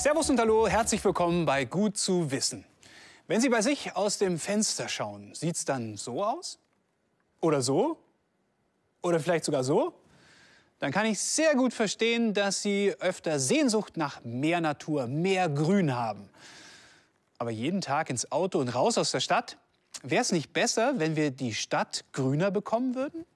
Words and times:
Servus 0.00 0.30
und 0.30 0.40
Hallo, 0.40 0.66
herzlich 0.66 1.04
willkommen 1.04 1.44
bei 1.44 1.66
Gut 1.66 1.98
zu 1.98 2.30
wissen. 2.30 2.64
Wenn 3.26 3.42
Sie 3.42 3.50
bei 3.50 3.60
sich 3.60 3.94
aus 3.96 4.16
dem 4.16 4.38
Fenster 4.38 4.88
schauen, 4.88 5.34
sieht 5.34 5.56
es 5.56 5.66
dann 5.66 5.98
so 5.98 6.24
aus? 6.24 6.58
Oder 7.42 7.60
so? 7.60 7.98
Oder 9.02 9.20
vielleicht 9.20 9.44
sogar 9.44 9.62
so? 9.62 9.92
Dann 10.78 10.90
kann 10.90 11.04
ich 11.04 11.20
sehr 11.20 11.54
gut 11.54 11.74
verstehen, 11.74 12.32
dass 12.32 12.62
Sie 12.62 12.94
öfter 12.98 13.38
Sehnsucht 13.38 13.98
nach 13.98 14.24
mehr 14.24 14.62
Natur, 14.62 15.06
mehr 15.06 15.50
Grün 15.50 15.94
haben. 15.94 16.30
Aber 17.36 17.50
jeden 17.50 17.82
Tag 17.82 18.08
ins 18.08 18.32
Auto 18.32 18.58
und 18.58 18.70
raus 18.70 18.96
aus 18.96 19.10
der 19.10 19.20
Stadt? 19.20 19.58
Wäre 20.02 20.22
es 20.22 20.32
nicht 20.32 20.54
besser, 20.54 20.94
wenn 20.96 21.14
wir 21.14 21.30
die 21.30 21.52
Stadt 21.52 22.06
grüner 22.12 22.50
bekommen 22.50 22.94
würden? 22.94 23.26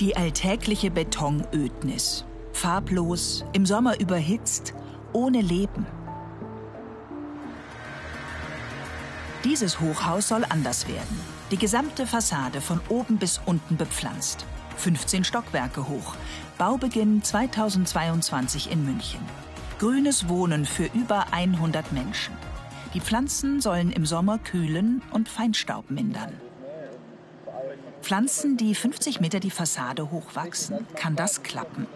Die 0.00 0.16
alltägliche 0.16 0.90
Betonödnis. 0.90 2.24
Farblos, 2.52 3.44
im 3.52 3.66
Sommer 3.66 3.98
überhitzt, 4.00 4.74
ohne 5.12 5.40
Leben. 5.40 5.86
Dieses 9.44 9.80
Hochhaus 9.80 10.28
soll 10.28 10.44
anders 10.48 10.86
werden. 10.86 11.20
Die 11.50 11.56
gesamte 11.56 12.06
Fassade 12.06 12.60
von 12.60 12.80
oben 12.88 13.18
bis 13.18 13.40
unten 13.44 13.76
bepflanzt. 13.76 14.46
15 14.76 15.24
Stockwerke 15.24 15.88
hoch. 15.88 16.14
Baubeginn 16.58 17.22
2022 17.22 18.70
in 18.70 18.84
München. 18.84 19.20
Grünes 19.78 20.28
Wohnen 20.28 20.64
für 20.64 20.88
über 20.94 21.32
100 21.32 21.92
Menschen. 21.92 22.34
Die 22.94 23.00
Pflanzen 23.00 23.60
sollen 23.60 23.90
im 23.90 24.06
Sommer 24.06 24.38
kühlen 24.38 25.02
und 25.12 25.28
Feinstaub 25.28 25.90
mindern. 25.90 26.32
Pflanzen, 28.02 28.56
die 28.56 28.74
50 28.74 29.20
Meter 29.20 29.40
die 29.40 29.50
Fassade 29.50 30.10
hochwachsen, 30.10 30.86
kann 30.94 31.16
das 31.16 31.42
klappen. 31.42 31.86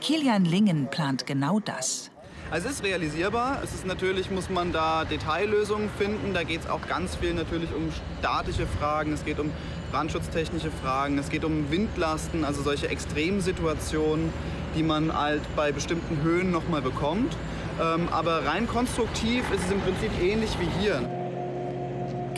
Kilian 0.00 0.44
Lingen 0.44 0.88
plant 0.88 1.26
genau 1.26 1.60
das. 1.60 2.10
Also 2.50 2.68
es 2.68 2.76
ist 2.76 2.84
realisierbar. 2.84 3.60
Es 3.62 3.72
ist 3.74 3.86
natürlich, 3.86 4.30
muss 4.30 4.50
man 4.50 4.72
da 4.72 5.04
Detaillösungen 5.04 5.88
finden. 5.98 6.34
Da 6.34 6.42
geht 6.42 6.62
es 6.62 6.68
auch 6.68 6.80
ganz 6.88 7.14
viel 7.14 7.32
natürlich 7.32 7.72
um 7.72 7.90
statische 8.18 8.66
Fragen. 8.66 9.12
Es 9.12 9.24
geht 9.24 9.38
um 9.38 9.52
brandschutztechnische 9.92 10.70
Fragen. 10.82 11.16
Es 11.18 11.28
geht 11.28 11.44
um 11.44 11.70
Windlasten, 11.70 12.44
also 12.44 12.62
solche 12.62 12.88
Extremsituationen, 12.88 14.32
die 14.74 14.82
man 14.82 15.16
halt 15.16 15.42
bei 15.54 15.70
bestimmten 15.70 16.22
Höhen 16.22 16.50
nochmal 16.50 16.82
bekommt. 16.82 17.36
Ähm, 17.80 18.08
aber 18.10 18.44
rein 18.44 18.66
konstruktiv 18.66 19.44
ist 19.54 19.64
es 19.66 19.70
im 19.70 19.80
Prinzip 19.80 20.10
ähnlich 20.20 20.50
wie 20.58 20.80
hier. 20.80 21.19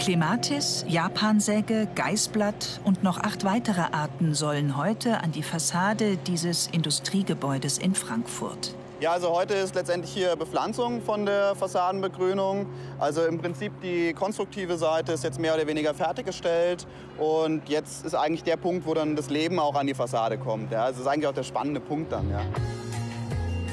Clematis, 0.03 0.85
Japansäge, 0.89 1.87
Geißblatt 1.95 2.81
und 2.83 3.05
noch 3.05 3.19
acht 3.19 3.45
weitere 3.45 3.83
Arten 3.93 4.35
sollen 4.35 4.77
heute 4.77 5.23
an 5.23 5.31
die 5.31 5.45
Fassade 5.45 6.17
dieses 6.17 6.67
Industriegebäudes 6.67 7.79
in 7.79 7.95
Frankfurt. 7.95 8.75
Ja, 8.99 9.13
also 9.13 9.31
heute 9.31 9.55
ist 9.55 9.77
letztendlich 9.77 10.13
hier 10.13 10.35
Bepflanzung 10.35 11.03
von 11.03 11.25
der 11.25 11.55
Fassadenbegrünung. 11.55 12.67
Also 12.99 13.25
im 13.25 13.39
Prinzip 13.39 13.81
die 13.81 14.13
konstruktive 14.13 14.77
Seite 14.77 15.13
ist 15.13 15.23
jetzt 15.23 15.39
mehr 15.39 15.55
oder 15.55 15.69
weniger 15.69 15.95
fertiggestellt 15.95 16.85
und 17.17 17.69
jetzt 17.69 18.05
ist 18.05 18.17
eigentlich 18.17 18.43
der 18.43 18.57
Punkt, 18.57 18.85
wo 18.85 18.95
dann 18.95 19.15
das 19.15 19.31
Leben 19.31 19.61
auch 19.61 19.77
an 19.77 19.87
die 19.87 19.95
Fassade 19.95 20.37
kommt. 20.37 20.73
Ja. 20.73 20.83
Also 20.83 20.99
das 20.99 21.07
ist 21.07 21.13
eigentlich 21.13 21.29
auch 21.29 21.35
der 21.35 21.45
spannende 21.45 21.79
Punkt 21.79 22.11
dann. 22.11 22.29
Ja. 22.29 22.41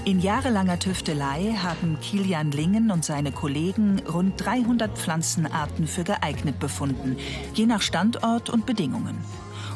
In 0.09 0.19
jahrelanger 0.19 0.79
Tüftelei 0.79 1.55
haben 1.61 1.99
Kilian 2.01 2.49
Lingen 2.49 2.89
und 2.89 3.05
seine 3.05 3.31
Kollegen 3.31 4.01
rund 4.11 4.43
300 4.43 4.97
Pflanzenarten 4.97 5.85
für 5.85 6.03
geeignet 6.03 6.57
befunden, 6.57 7.15
je 7.53 7.67
nach 7.67 7.83
Standort 7.83 8.49
und 8.49 8.65
Bedingungen. 8.65 9.19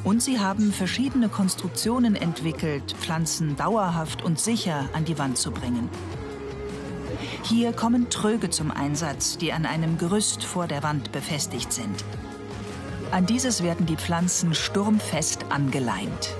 Und 0.03 0.23
sie 0.23 0.39
haben 0.39 0.73
verschiedene 0.73 1.29
Konstruktionen 1.29 2.15
entwickelt, 2.15 2.95
Pflanzen 2.99 3.55
dauerhaft 3.57 4.23
und 4.23 4.39
sicher 4.39 4.89
an 4.93 5.05
die 5.05 5.19
Wand 5.19 5.37
zu 5.37 5.51
bringen. 5.51 5.87
Hier 7.43 7.71
kommen 7.71 8.09
Tröge 8.09 8.49
zum 8.49 8.71
Einsatz, 8.71 9.37
die 9.37 9.53
an 9.53 9.67
einem 9.67 9.99
Gerüst 9.99 10.43
vor 10.43 10.65
der 10.65 10.81
Wand 10.81 11.11
befestigt 11.11 11.71
sind. 11.71 12.03
An 13.11 13.27
dieses 13.27 13.61
werden 13.61 13.85
die 13.85 13.97
Pflanzen 13.97 14.55
sturmfest 14.55 15.45
angeleint. 15.51 16.35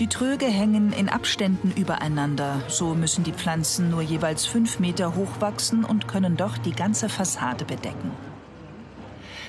Die 0.00 0.06
Tröge 0.06 0.46
hängen 0.46 0.94
in 0.94 1.10
Abständen 1.10 1.72
übereinander. 1.72 2.62
So 2.68 2.94
müssen 2.94 3.22
die 3.22 3.34
Pflanzen 3.34 3.90
nur 3.90 4.00
jeweils 4.00 4.46
fünf 4.46 4.78
Meter 4.78 5.14
hoch 5.14 5.40
wachsen 5.40 5.84
und 5.84 6.08
können 6.08 6.38
doch 6.38 6.56
die 6.56 6.72
ganze 6.72 7.10
Fassade 7.10 7.66
bedecken. 7.66 8.10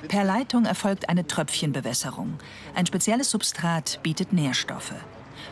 Per 0.09 0.25
Leitung 0.25 0.65
erfolgt 0.65 1.07
eine 1.07 1.25
Tröpfchenbewässerung. 1.25 2.37
Ein 2.75 2.85
spezielles 2.85 3.31
Substrat 3.31 4.01
bietet 4.03 4.33
Nährstoffe. 4.33 4.93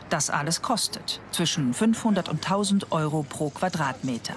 Das 0.10 0.30
alles 0.30 0.62
kostet 0.62 1.22
zwischen 1.32 1.74
500 1.74 2.28
und 2.28 2.44
1000 2.44 2.92
Euro 2.92 3.24
pro 3.24 3.52
Quadratmeter. 3.52 4.36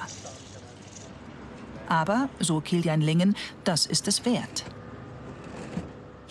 Aber, 1.89 2.29
so 2.39 2.61
Kilian 2.61 3.01
Lingen, 3.01 3.35
das 3.65 3.85
ist 3.87 4.07
es 4.07 4.25
wert. 4.25 4.65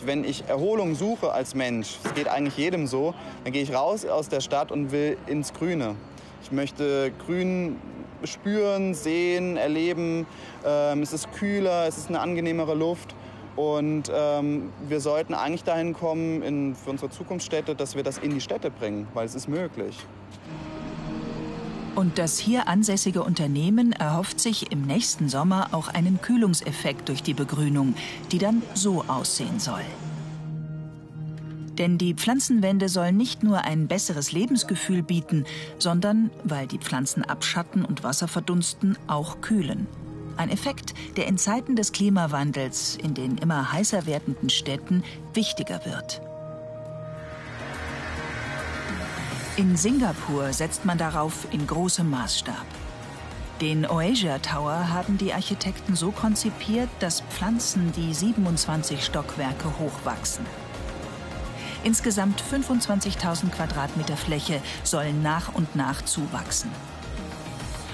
Wenn 0.04 0.24
ich 0.24 0.46
Erholung 0.48 0.96
suche 0.96 1.32
als 1.32 1.54
Mensch, 1.54 2.00
es 2.04 2.14
geht 2.16 2.28
eigentlich 2.28 2.58
jedem 2.58 2.88
so, 2.88 3.14
dann 3.44 3.54
gehe 3.54 3.62
ich 3.62 3.74
raus 3.74 4.04
aus 4.06 4.30
der 4.30 4.42
Stadt 4.42 4.72
und 4.72 4.92
will 4.92 5.16
ins 5.28 5.54
Grüne. 5.54 5.96
Ich 6.42 6.52
möchte 6.52 7.12
Grün 7.26 7.78
spüren, 8.24 8.96
sehen, 8.96 9.58
erleben. 9.58 10.26
Ähm, 10.66 11.04
es 11.04 11.14
ist 11.14 11.32
kühler, 11.34 11.88
es 11.88 11.98
ist 11.98 12.10
eine 12.10 12.20
angenehmere 12.20 12.74
Luft. 12.74 13.14
Und 13.56 14.12
ähm, 14.14 14.72
wir 14.88 15.02
sollten 15.02 15.36
eigentlich 15.36 15.64
dahin 15.64 15.94
kommen 15.94 16.42
in, 16.42 16.74
für 16.74 16.90
unsere 16.90 17.12
Zukunftsstädte, 17.12 17.76
dass 17.76 17.96
wir 17.96 18.04
das 18.04 18.18
in 18.18 18.34
die 18.34 18.42
Städte 18.42 18.72
bringen, 18.72 19.08
weil 19.14 19.26
es 19.26 19.36
ist 19.36 19.48
möglich. 19.48 19.98
Und 21.96 22.18
das 22.18 22.40
hier 22.40 22.68
ansässige 22.68 23.22
Unternehmen 23.24 23.92
erhofft 23.92 24.40
sich 24.40 24.72
im 24.72 24.84
nächsten 24.84 25.28
Sommer 25.28 25.70
auch 25.74 25.90
einen 25.90 26.22
Kühlungseffekt 26.22 27.10
durch 27.10 27.22
die 27.22 27.34
Begrünung, 27.34 27.96
die 28.32 28.38
dann 28.38 28.62
so 28.74 29.04
aussehen 29.08 29.60
soll. 29.60 29.84
Denn 31.78 31.98
die 31.98 32.14
Pflanzenwände 32.14 32.90
sollen 32.90 33.18
nicht 33.18 33.44
nur 33.44 33.62
ein 33.64 33.88
besseres 33.88 34.32
Lebensgefühl 34.32 35.04
bieten, 35.04 35.46
sondern, 35.80 36.30
weil 36.44 36.68
die 36.68 36.78
Pflanzen 36.78 37.24
abschatten 37.24 37.84
und 37.84 38.04
Wasser 38.04 38.28
verdunsten, 38.28 38.98
auch 39.08 39.42
kühlen. 39.42 39.88
Ein 40.38 40.50
Effekt, 40.50 40.94
der 41.18 41.28
in 41.28 41.38
Zeiten 41.38 41.76
des 41.76 41.92
Klimawandels 41.92 42.98
in 43.02 43.14
den 43.14 43.38
immer 43.38 43.72
heißer 43.72 44.06
werdenden 44.06 44.50
Städten 44.50 45.04
wichtiger 45.34 45.86
wird. 45.86 46.22
In 49.58 49.76
Singapur 49.76 50.54
setzt 50.54 50.86
man 50.86 50.98
darauf 50.98 51.46
in 51.52 51.68
großem 51.68 52.10
Maßstab. 52.10 52.66
Den 53.60 53.86
Oasia 53.86 54.40
Tower 54.40 54.90
haben 54.90 55.18
die 55.18 55.34
Architekten 55.34 55.94
so 55.94 56.12
konzipiert, 56.12 56.88
dass 57.00 57.20
Pflanzen 57.20 57.92
die 57.92 58.14
27 58.14 59.04
Stockwerke 59.04 59.78
hochwachsen. 59.78 60.46
Insgesamt 61.84 62.42
25.000 62.42 63.50
Quadratmeter 63.50 64.16
Fläche 64.16 64.62
sollen 64.84 65.22
nach 65.22 65.54
und 65.54 65.76
nach 65.76 66.02
zuwachsen. 66.06 66.72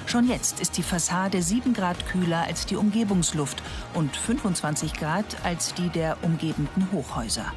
Schon 0.06 0.30
jetzt 0.30 0.60
ist 0.60 0.78
die 0.78 0.84
Fassade 0.84 1.42
7 1.42 1.74
Grad 1.74 2.06
kühler 2.06 2.44
als 2.44 2.68
die 2.68 2.76
Umgebungsluft 2.76 3.64
und 3.96 4.16
25 4.16 4.94
Grad 4.94 5.26
als 5.44 5.74
die 5.74 5.90
der 5.90 6.18
umgebenden 6.22 6.92
Hochhäuser. 6.92 7.52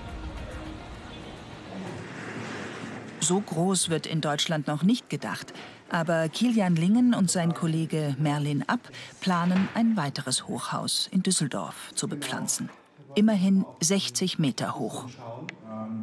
So 3.20 3.40
groß 3.40 3.90
wird 3.90 4.06
in 4.06 4.20
Deutschland 4.20 4.66
noch 4.66 4.82
nicht 4.82 5.10
gedacht. 5.10 5.52
Aber 5.90 6.28
Kilian 6.28 6.76
Lingen 6.76 7.14
und 7.14 7.30
sein 7.30 7.54
Kollege 7.54 8.16
Merlin 8.18 8.62
App 8.62 8.90
planen, 9.20 9.68
ein 9.74 9.96
weiteres 9.96 10.46
Hochhaus 10.48 11.08
in 11.12 11.22
Düsseldorf 11.22 11.92
zu 11.94 12.08
bepflanzen. 12.08 12.70
Immerhin 13.14 13.64
60 13.80 14.38
Meter 14.38 14.76
hoch. 14.76 15.06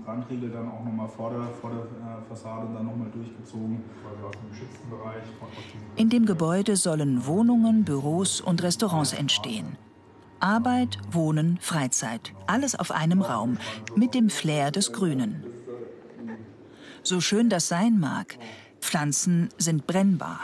Brandriegel 0.07 0.49
dann 0.49 0.71
auch 0.71 0.85
nochmal 0.85 1.09
vor 1.09 1.31
der, 1.31 1.41
vor 1.61 1.69
der 1.69 1.79
äh, 1.79 2.29
Fassade 2.29 2.67
dann 2.73 2.85
nochmal 2.85 3.09
durchgezogen, 3.11 3.83
quasi 4.01 4.23
aus 4.23 4.31
dem 4.41 4.49
geschützten 4.51 4.89
Bereich. 4.89 5.23
In 5.97 6.09
dem 6.09 6.25
Gebäude 6.25 6.77
sollen 6.77 7.25
Wohnungen, 7.25 7.83
Büros 7.83 8.39
und 8.39 8.63
Restaurants 8.63 9.11
entstehen. 9.11 9.77
Arbeit, 10.39 10.97
Wohnen, 11.11 11.57
Freizeit, 11.59 12.33
alles 12.45 12.75
auf 12.75 12.91
einem 12.91 13.21
Raum, 13.21 13.57
mit 13.95 14.13
dem 14.13 14.29
Flair 14.29 14.71
des 14.71 14.93
Grünen. 14.93 15.43
So 17.07 17.21
schön 17.21 17.47
das 17.47 17.69
sein 17.69 17.99
mag, 17.99 18.37
Pflanzen 18.81 19.47
sind 19.57 19.87
brennbar. 19.87 20.41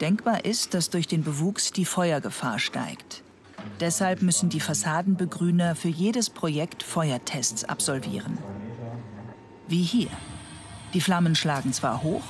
Denkbar 0.00 0.44
ist, 0.44 0.74
dass 0.74 0.90
durch 0.90 1.06
den 1.06 1.22
Bewuchs 1.22 1.70
die 1.70 1.84
Feuergefahr 1.84 2.58
steigt. 2.58 3.22
Deshalb 3.78 4.20
müssen 4.20 4.48
die 4.48 4.58
Fassadenbegrüner 4.58 5.76
für 5.76 5.86
jedes 5.86 6.30
Projekt 6.30 6.82
Feuertests 6.82 7.62
absolvieren. 7.62 8.38
Wie 9.68 9.84
hier. 9.84 10.10
Die 10.94 11.00
Flammen 11.00 11.36
schlagen 11.36 11.72
zwar 11.72 12.02
hoch, 12.02 12.24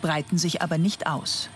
breiten 0.00 0.38
sich 0.38 0.62
aber 0.62 0.78
nicht 0.78 1.06
aus. 1.06 1.50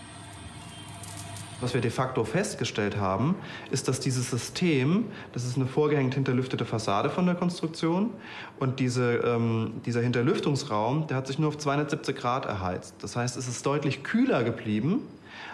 Was 1.61 1.73
wir 1.73 1.79
de 1.79 1.89
facto 1.89 2.25
festgestellt 2.25 2.97
haben, 2.97 3.35
ist, 3.71 3.87
dass 3.87 4.01
dieses 4.01 4.29
System, 4.29 5.05
das 5.31 5.45
ist 5.45 5.55
eine 5.55 5.67
vorgehängt 5.67 6.13
hinterlüftete 6.13 6.65
Fassade 6.65 7.09
von 7.09 7.25
der 7.25 7.35
Konstruktion 7.35 8.11
und 8.59 8.79
diese, 8.81 9.15
ähm, 9.25 9.81
dieser 9.85 10.01
Hinterlüftungsraum, 10.01 11.07
der 11.07 11.15
hat 11.15 11.27
sich 11.27 11.39
nur 11.39 11.49
auf 11.49 11.57
270 11.57 12.15
Grad 12.15 12.45
erheizt. 12.45 12.95
Das 13.01 13.15
heißt, 13.15 13.37
es 13.37 13.47
ist 13.47 13.65
deutlich 13.65 14.03
kühler 14.03 14.43
geblieben 14.43 15.01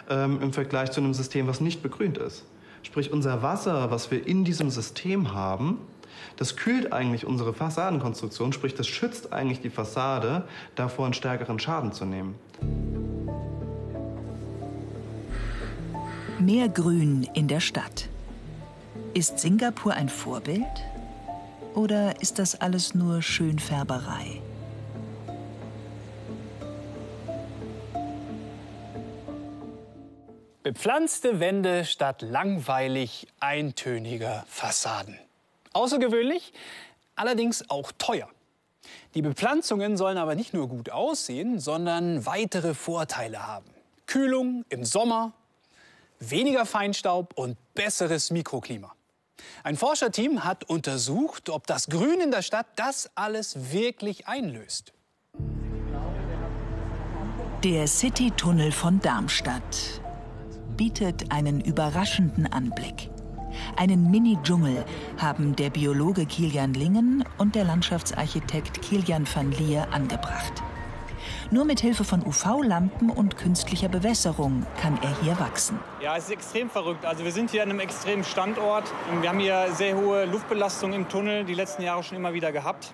ähm, 0.09 0.41
im 0.41 0.53
Vergleich 0.53 0.91
zu 0.91 1.01
einem 1.01 1.13
System, 1.13 1.47
was 1.47 1.61
nicht 1.61 1.83
begrünt 1.83 2.17
ist. 2.17 2.45
Sprich, 2.81 3.13
unser 3.13 3.43
Wasser, 3.43 3.91
was 3.91 4.09
wir 4.09 4.25
in 4.25 4.43
diesem 4.43 4.71
System 4.71 5.33
haben, 5.33 5.77
das 6.37 6.55
kühlt 6.55 6.93
eigentlich 6.93 7.27
unsere 7.27 7.53
Fassadenkonstruktion, 7.53 8.53
sprich, 8.53 8.73
das 8.73 8.87
schützt 8.87 9.33
eigentlich 9.33 9.61
die 9.61 9.69
Fassade 9.69 10.45
davor, 10.73 11.05
einen 11.05 11.13
stärkeren 11.13 11.59
Schaden 11.59 11.91
zu 11.93 12.05
nehmen. 12.05 12.35
Mehr 16.41 16.69
Grün 16.69 17.29
in 17.35 17.47
der 17.47 17.59
Stadt. 17.59 18.09
Ist 19.13 19.37
Singapur 19.37 19.93
ein 19.93 20.09
Vorbild? 20.09 20.65
Oder 21.75 22.19
ist 22.19 22.39
das 22.39 22.59
alles 22.59 22.95
nur 22.95 23.21
Schönfärberei? 23.21 24.41
Bepflanzte 30.63 31.39
Wände 31.39 31.85
statt 31.85 32.23
langweilig 32.23 33.27
eintöniger 33.39 34.43
Fassaden. 34.47 35.19
Außergewöhnlich, 35.73 36.53
allerdings 37.15 37.69
auch 37.69 37.91
teuer. 37.99 38.27
Die 39.13 39.21
Bepflanzungen 39.21 39.95
sollen 39.95 40.17
aber 40.17 40.33
nicht 40.33 40.55
nur 40.55 40.67
gut 40.67 40.89
aussehen, 40.89 41.59
sondern 41.59 42.25
weitere 42.25 42.73
Vorteile 42.73 43.45
haben. 43.45 43.69
Kühlung 44.07 44.65
im 44.69 44.83
Sommer, 44.83 45.33
weniger 46.21 46.65
Feinstaub 46.65 47.33
und 47.35 47.57
besseres 47.73 48.31
Mikroklima. 48.31 48.93
Ein 49.63 49.75
Forscherteam 49.75 50.43
hat 50.43 50.69
untersucht, 50.69 51.49
ob 51.49 51.67
das 51.67 51.87
Grün 51.87 52.21
in 52.21 52.31
der 52.31 52.41
Stadt 52.41 52.67
das 52.75 53.09
alles 53.15 53.71
wirklich 53.71 54.27
einlöst. 54.27 54.93
Der 57.63 57.87
City-Tunnel 57.87 58.71
von 58.71 58.99
Darmstadt 59.01 60.01
bietet 60.77 61.31
einen 61.31 61.61
überraschenden 61.61 62.51
Anblick. 62.51 63.09
Einen 63.75 64.09
Mini-Dschungel 64.09 64.85
haben 65.17 65.55
der 65.55 65.69
Biologe 65.69 66.25
Kilian 66.25 66.73
Lingen 66.73 67.23
und 67.37 67.55
der 67.55 67.65
Landschaftsarchitekt 67.65 68.81
Kilian 68.81 69.27
van 69.31 69.51
Lier 69.51 69.87
angebracht. 69.91 70.63
Nur 71.53 71.65
mit 71.65 71.81
Hilfe 71.81 72.05
von 72.05 72.25
UV-Lampen 72.25 73.09
und 73.09 73.35
künstlicher 73.35 73.89
Bewässerung 73.89 74.65
kann 74.79 74.97
er 75.03 75.21
hier 75.21 75.37
wachsen. 75.37 75.77
Ja, 76.01 76.15
es 76.15 76.23
ist 76.23 76.31
extrem 76.31 76.69
verrückt. 76.69 77.05
Also 77.05 77.25
wir 77.25 77.33
sind 77.33 77.51
hier 77.51 77.61
an 77.61 77.69
einem 77.69 77.81
extremen 77.81 78.23
Standort. 78.23 78.85
Wir 79.19 79.27
haben 79.27 79.39
hier 79.39 79.67
sehr 79.73 79.97
hohe 79.97 80.23
Luftbelastung 80.23 80.93
im 80.93 81.09
Tunnel, 81.09 81.43
die 81.43 81.53
letzten 81.53 81.81
Jahre 81.81 82.03
schon 82.03 82.15
immer 82.15 82.33
wieder 82.33 82.53
gehabt. 82.53 82.93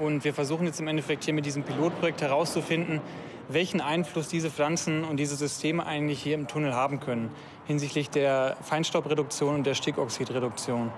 Und 0.00 0.24
wir 0.24 0.34
versuchen 0.34 0.66
jetzt 0.66 0.80
im 0.80 0.88
Endeffekt 0.88 1.22
hier 1.22 1.34
mit 1.34 1.46
diesem 1.46 1.62
Pilotprojekt 1.62 2.20
herauszufinden, 2.20 3.00
welchen 3.48 3.80
Einfluss 3.80 4.26
diese 4.26 4.50
Pflanzen 4.50 5.04
und 5.04 5.16
diese 5.16 5.36
Systeme 5.36 5.86
eigentlich 5.86 6.20
hier 6.20 6.34
im 6.34 6.48
Tunnel 6.48 6.74
haben 6.74 6.98
können 6.98 7.30
hinsichtlich 7.68 8.08
der 8.08 8.56
Feinstaubreduktion 8.62 9.54
und 9.54 9.66
der 9.66 9.74
Stickoxidreduktion. 9.74 10.90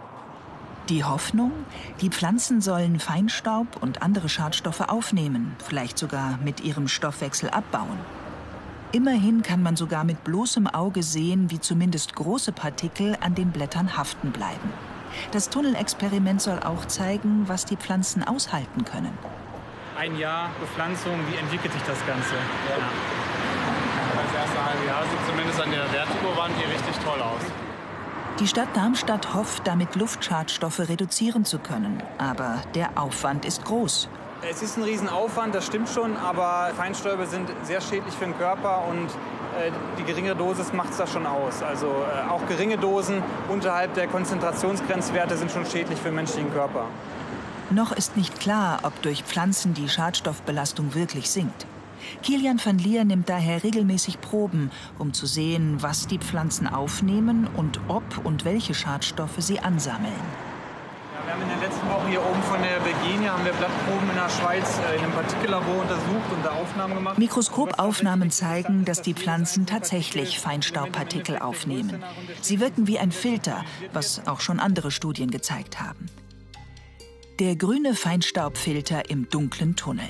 Die 0.88 1.04
Hoffnung, 1.04 1.52
die 2.00 2.10
Pflanzen 2.10 2.60
sollen 2.60 2.98
Feinstaub 2.98 3.80
und 3.80 4.02
andere 4.02 4.28
Schadstoffe 4.28 4.80
aufnehmen, 4.80 5.54
vielleicht 5.64 5.98
sogar 5.98 6.38
mit 6.42 6.60
ihrem 6.60 6.88
Stoffwechsel 6.88 7.50
abbauen. 7.50 7.98
Immerhin 8.92 9.42
kann 9.42 9.62
man 9.62 9.76
sogar 9.76 10.02
mit 10.02 10.24
bloßem 10.24 10.66
Auge 10.66 11.04
sehen, 11.04 11.50
wie 11.50 11.60
zumindest 11.60 12.16
große 12.16 12.50
Partikel 12.50 13.16
an 13.20 13.36
den 13.36 13.52
Blättern 13.52 13.96
haften 13.96 14.32
bleiben. 14.32 14.72
Das 15.30 15.48
Tunnelexperiment 15.48 16.42
soll 16.42 16.58
auch 16.60 16.86
zeigen, 16.86 17.48
was 17.48 17.64
die 17.64 17.76
Pflanzen 17.76 18.24
aushalten 18.26 18.84
können 18.84 19.16
ein 20.00 20.16
Jahr 20.16 20.48
Bepflanzung, 20.58 21.12
wie 21.28 21.36
entwickelt 21.36 21.74
sich 21.74 21.82
das 21.82 22.00
Ganze? 22.06 22.32
Ja. 22.32 22.80
Das 24.24 24.32
erste 24.32 24.64
halbe 24.64 24.86
Jahr 24.86 25.02
sieht 25.04 25.26
zumindest 25.28 25.60
an 25.60 25.70
der 25.70 25.84
Vertigo-Wand 25.92 26.56
hier 26.56 26.72
richtig 26.72 26.96
toll 27.04 27.20
aus. 27.20 27.69
Die 28.40 28.48
Stadt 28.48 28.74
Darmstadt 28.74 29.34
hofft, 29.34 29.66
damit 29.66 29.96
Luftschadstoffe 29.96 30.78
reduzieren 30.78 31.44
zu 31.44 31.58
können. 31.58 32.02
Aber 32.16 32.62
der 32.74 32.88
Aufwand 32.94 33.44
ist 33.44 33.66
groß. 33.66 34.08
Es 34.48 34.62
ist 34.62 34.78
ein 34.78 34.82
Riesenaufwand, 34.82 35.54
das 35.54 35.66
stimmt 35.66 35.90
schon, 35.90 36.16
aber 36.16 36.70
Feinstäube 36.74 37.26
sind 37.26 37.50
sehr 37.64 37.82
schädlich 37.82 38.14
für 38.14 38.24
den 38.24 38.38
Körper 38.38 38.84
und 38.88 39.08
äh, 39.08 39.70
die 39.98 40.04
geringere 40.04 40.36
Dosis 40.36 40.72
macht 40.72 40.92
es 40.92 40.96
da 40.96 41.06
schon 41.06 41.26
aus. 41.26 41.62
Also 41.62 41.88
äh, 41.88 42.30
auch 42.30 42.46
geringe 42.46 42.78
Dosen 42.78 43.22
unterhalb 43.50 43.92
der 43.92 44.06
Konzentrationsgrenzwerte 44.06 45.36
sind 45.36 45.50
schon 45.50 45.66
schädlich 45.66 45.98
für 45.98 46.08
den 46.08 46.14
menschlichen 46.14 46.50
Körper. 46.54 46.86
Noch 47.68 47.92
ist 47.92 48.16
nicht 48.16 48.40
klar, 48.40 48.78
ob 48.84 49.02
durch 49.02 49.22
Pflanzen 49.22 49.74
die 49.74 49.90
Schadstoffbelastung 49.90 50.94
wirklich 50.94 51.30
sinkt. 51.30 51.66
Kilian 52.22 52.60
van 52.62 52.78
Lier 52.78 53.04
nimmt 53.04 53.28
daher 53.28 53.62
regelmäßig 53.62 54.20
Proben, 54.20 54.70
um 54.98 55.12
zu 55.12 55.26
sehen, 55.26 55.82
was 55.82 56.06
die 56.06 56.18
Pflanzen 56.18 56.66
aufnehmen 56.66 57.48
und 57.56 57.80
ob 57.88 58.04
und 58.24 58.44
welche 58.44 58.74
Schadstoffe 58.74 59.38
sie 59.38 59.60
ansammeln. 59.60 60.12
Ja, 60.12 61.26
wir 61.26 61.32
haben 61.32 61.42
in 61.42 61.48
der 61.48 61.68
letzten 61.68 61.88
Woche 61.88 62.08
hier 62.08 62.20
oben 62.22 62.42
von 62.42 62.60
der 62.62 62.80
Bergenia 62.80 63.32
haben 63.32 63.44
wir 63.44 63.52
Blattproben 63.52 64.08
in 64.08 64.16
der 64.16 64.28
Schweiz 64.28 64.78
äh, 64.78 64.96
in 64.96 65.04
einem 65.04 65.12
Partikellabor 65.12 65.82
untersucht 65.82 66.32
und 66.32 66.44
da 66.44 66.50
Aufnahmen 66.50 66.94
gemacht. 66.94 67.18
Mikroskopaufnahmen 67.18 68.30
zeigen, 68.30 68.84
dass 68.84 69.02
die 69.02 69.14
Pflanzen 69.14 69.66
tatsächlich 69.66 70.38
Feinstaubpartikel 70.38 71.38
aufnehmen. 71.38 72.02
Sie 72.40 72.60
wirken 72.60 72.86
wie 72.86 72.98
ein 72.98 73.12
Filter, 73.12 73.64
was 73.92 74.26
auch 74.26 74.40
schon 74.40 74.60
andere 74.60 74.90
Studien 74.90 75.30
gezeigt 75.30 75.80
haben. 75.80 76.06
Der 77.38 77.56
grüne 77.56 77.94
Feinstaubfilter 77.94 79.08
im 79.08 79.28
dunklen 79.30 79.74
Tunnel. 79.74 80.08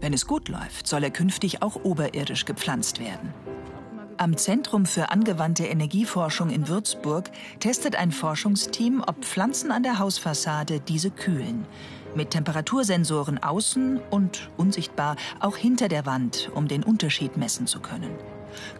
Wenn 0.00 0.12
es 0.12 0.26
gut 0.26 0.48
läuft, 0.48 0.86
soll 0.86 1.02
er 1.02 1.10
künftig 1.10 1.62
auch 1.62 1.76
oberirdisch 1.82 2.44
gepflanzt 2.44 3.00
werden. 3.00 3.34
Am 4.16 4.36
Zentrum 4.36 4.86
für 4.86 5.10
angewandte 5.10 5.66
Energieforschung 5.66 6.50
in 6.50 6.68
Würzburg 6.68 7.30
testet 7.60 7.96
ein 7.96 8.10
Forschungsteam, 8.10 9.02
ob 9.06 9.24
Pflanzen 9.24 9.70
an 9.70 9.82
der 9.82 9.98
Hausfassade 9.98 10.80
diese 10.80 11.10
kühlen. 11.10 11.66
Mit 12.14 12.30
Temperatursensoren 12.30 13.38
außen 13.38 14.00
und 14.10 14.50
unsichtbar 14.56 15.16
auch 15.40 15.56
hinter 15.56 15.88
der 15.88 16.06
Wand, 16.06 16.50
um 16.54 16.68
den 16.68 16.82
Unterschied 16.82 17.36
messen 17.36 17.66
zu 17.66 17.80
können. 17.80 18.10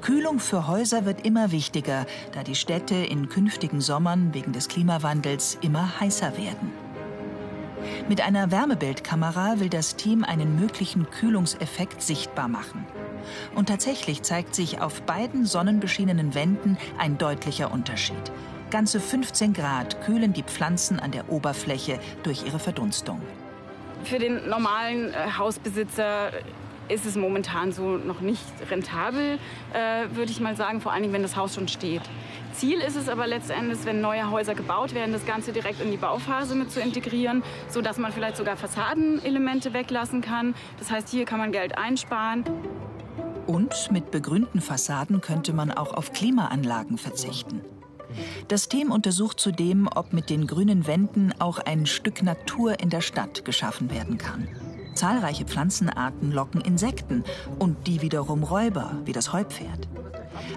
Kühlung 0.01 0.41
für 0.41 0.67
Häuser 0.67 1.05
wird 1.05 1.25
immer 1.25 1.53
wichtiger, 1.53 2.07
da 2.33 2.43
die 2.43 2.55
Städte 2.55 2.95
in 2.95 3.29
künftigen 3.29 3.81
Sommern 3.81 4.35
wegen 4.35 4.53
des 4.53 4.69
Klimawandels 4.69 5.59
immer 5.61 6.01
heißer 6.01 6.37
werden. 6.37 6.88
Mit 8.09 8.21
einer 8.21 8.51
Wärmebildkamera 8.51 9.61
will 9.61 9.69
das 9.69 9.97
Team 9.97 10.25
einen 10.25 10.59
möglichen 10.59 11.11
Kühlungseffekt 11.11 12.03
sichtbar 12.03 12.49
machen. 12.49 12.87
Und 13.55 13.69
tatsächlich 13.69 14.23
zeigt 14.23 14.55
sich 14.55 14.81
auf 14.81 15.03
beiden 15.03 15.45
sonnenbeschienenen 15.45 16.35
Wänden 16.35 16.79
ein 16.99 17.19
deutlicher 17.19 17.71
Unterschied. 17.71 18.33
Ganze 18.71 19.01
15 19.01 19.55
Grad 19.55 20.03
kühlen 20.03 20.33
die 20.33 20.43
Pflanzen 20.43 21.01
an 21.01 21.11
der 21.11 21.31
Oberfläche 21.31 21.99
durch 22.23 22.45
ihre 22.47 22.59
Verdunstung. 22.59 23.21
Für 24.05 24.19
den 24.19 24.49
normalen 24.49 25.13
äh, 25.13 25.31
Hausbesitzer 25.37 26.31
ist 26.89 27.07
es 27.07 27.17
momentan 27.17 27.73
so 27.73 27.97
noch 27.97 28.21
nicht 28.21 28.45
rentabel, 28.71 29.39
äh, 29.73 30.15
würde 30.15 30.31
ich 30.31 30.41
mal 30.41 30.57
sagen, 30.57 30.81
vor 30.81 30.93
allem 30.93 31.13
wenn 31.13 31.23
das 31.23 31.37
Haus 31.37 31.55
schon 31.55 31.69
steht. 31.69 32.03
Ziel 32.53 32.81
ist 32.81 32.97
es 32.97 33.09
aber 33.09 33.27
letztendlich, 33.27 33.79
wenn 33.85 34.01
neue 34.01 34.31
Häuser 34.31 34.55
gebaut 34.55 34.95
werden, 34.95 35.13
das 35.13 35.25
Ganze 35.25 35.53
direkt 35.53 35.81
in 35.81 35.91
die 35.91 35.97
Bauphase 35.97 36.55
mit 36.55 36.73
zu 36.73 36.81
integrieren, 36.81 37.43
sodass 37.69 37.99
man 37.99 38.13
vielleicht 38.13 38.37
sogar 38.37 38.57
Fassadenelemente 38.57 39.73
weglassen 39.73 40.23
kann. 40.23 40.55
Das 40.79 40.91
heißt, 40.91 41.09
hier 41.09 41.25
kann 41.25 41.39
man 41.39 41.53
Geld 41.53 41.79
einsparen. 41.79 42.45
Und 43.47 43.91
mit 43.93 44.11
begrünten 44.11 44.61
Fassaden 44.61 45.21
könnte 45.21 45.53
man 45.53 45.71
auch 45.71 45.95
auf 45.95 46.13
Klimaanlagen 46.13 46.99
verzichten. 46.99 47.63
Das 48.49 48.69
Team 48.69 48.91
untersucht 48.91 49.39
zudem, 49.39 49.89
ob 49.95 50.13
mit 50.13 50.31
den 50.31 50.47
grünen 50.47 50.87
Wänden 50.87 51.33
auch 51.39 51.59
ein 51.59 51.87
Stück 51.87 52.23
Natur 52.23 52.81
in 52.81 52.91
der 52.91 53.01
Stadt 53.01 53.45
geschaffen 53.45 53.91
werden 53.91 54.19
kann. 54.19 54.49
Zahlreiche 54.99 55.45
Pflanzenarten 55.45 56.33
locken 56.33 56.61
Insekten 56.61 57.23
und 57.61 57.87
die 57.87 58.03
wiederum 58.03 58.43
Räuber, 58.43 58.97
wie 59.05 59.13
das 59.13 59.33
Heupferd. 59.33 59.87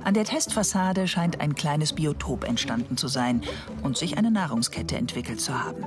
An 0.03 0.15
der 0.15 0.25
Testfassade 0.25 1.07
scheint 1.07 1.39
ein 1.39 1.53
kleines 1.53 1.93
Biotop 1.93 2.43
entstanden 2.43 2.98
zu 2.98 3.07
sein 3.07 3.43
und 3.83 3.98
sich 3.98 4.17
eine 4.17 4.31
Nahrungskette 4.31 4.98
entwickelt 4.98 5.41
zu 5.41 5.63
haben. 5.63 5.86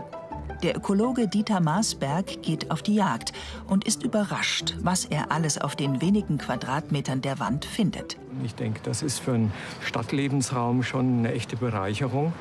Der 0.63 0.77
Ökologe 0.77 1.27
Dieter 1.27 1.59
Maasberg 1.59 2.43
geht 2.43 2.71
auf 2.71 2.81
die 2.81 2.95
Jagd 2.95 3.33
und 3.67 3.85
ist 3.85 4.05
überrascht, 4.05 4.77
was 4.83 5.05
er 5.05 5.33
alles 5.33 5.61
auf 5.61 5.75
den 5.75 6.01
wenigen 6.01 6.39
Quadratmetern 6.39 7.23
der 7.23 7.41
Wand 7.41 7.65
findet. 7.65 8.17
Ich 8.45 8.55
denke, 8.55 8.79
das 8.85 9.03
ist 9.03 9.19
für 9.19 9.33
einen 9.33 9.53
Stadtlebensraum 9.83 10.85
schon 10.85 11.19
eine 11.19 11.33
echte 11.33 11.57
Bereicherung 11.57 12.33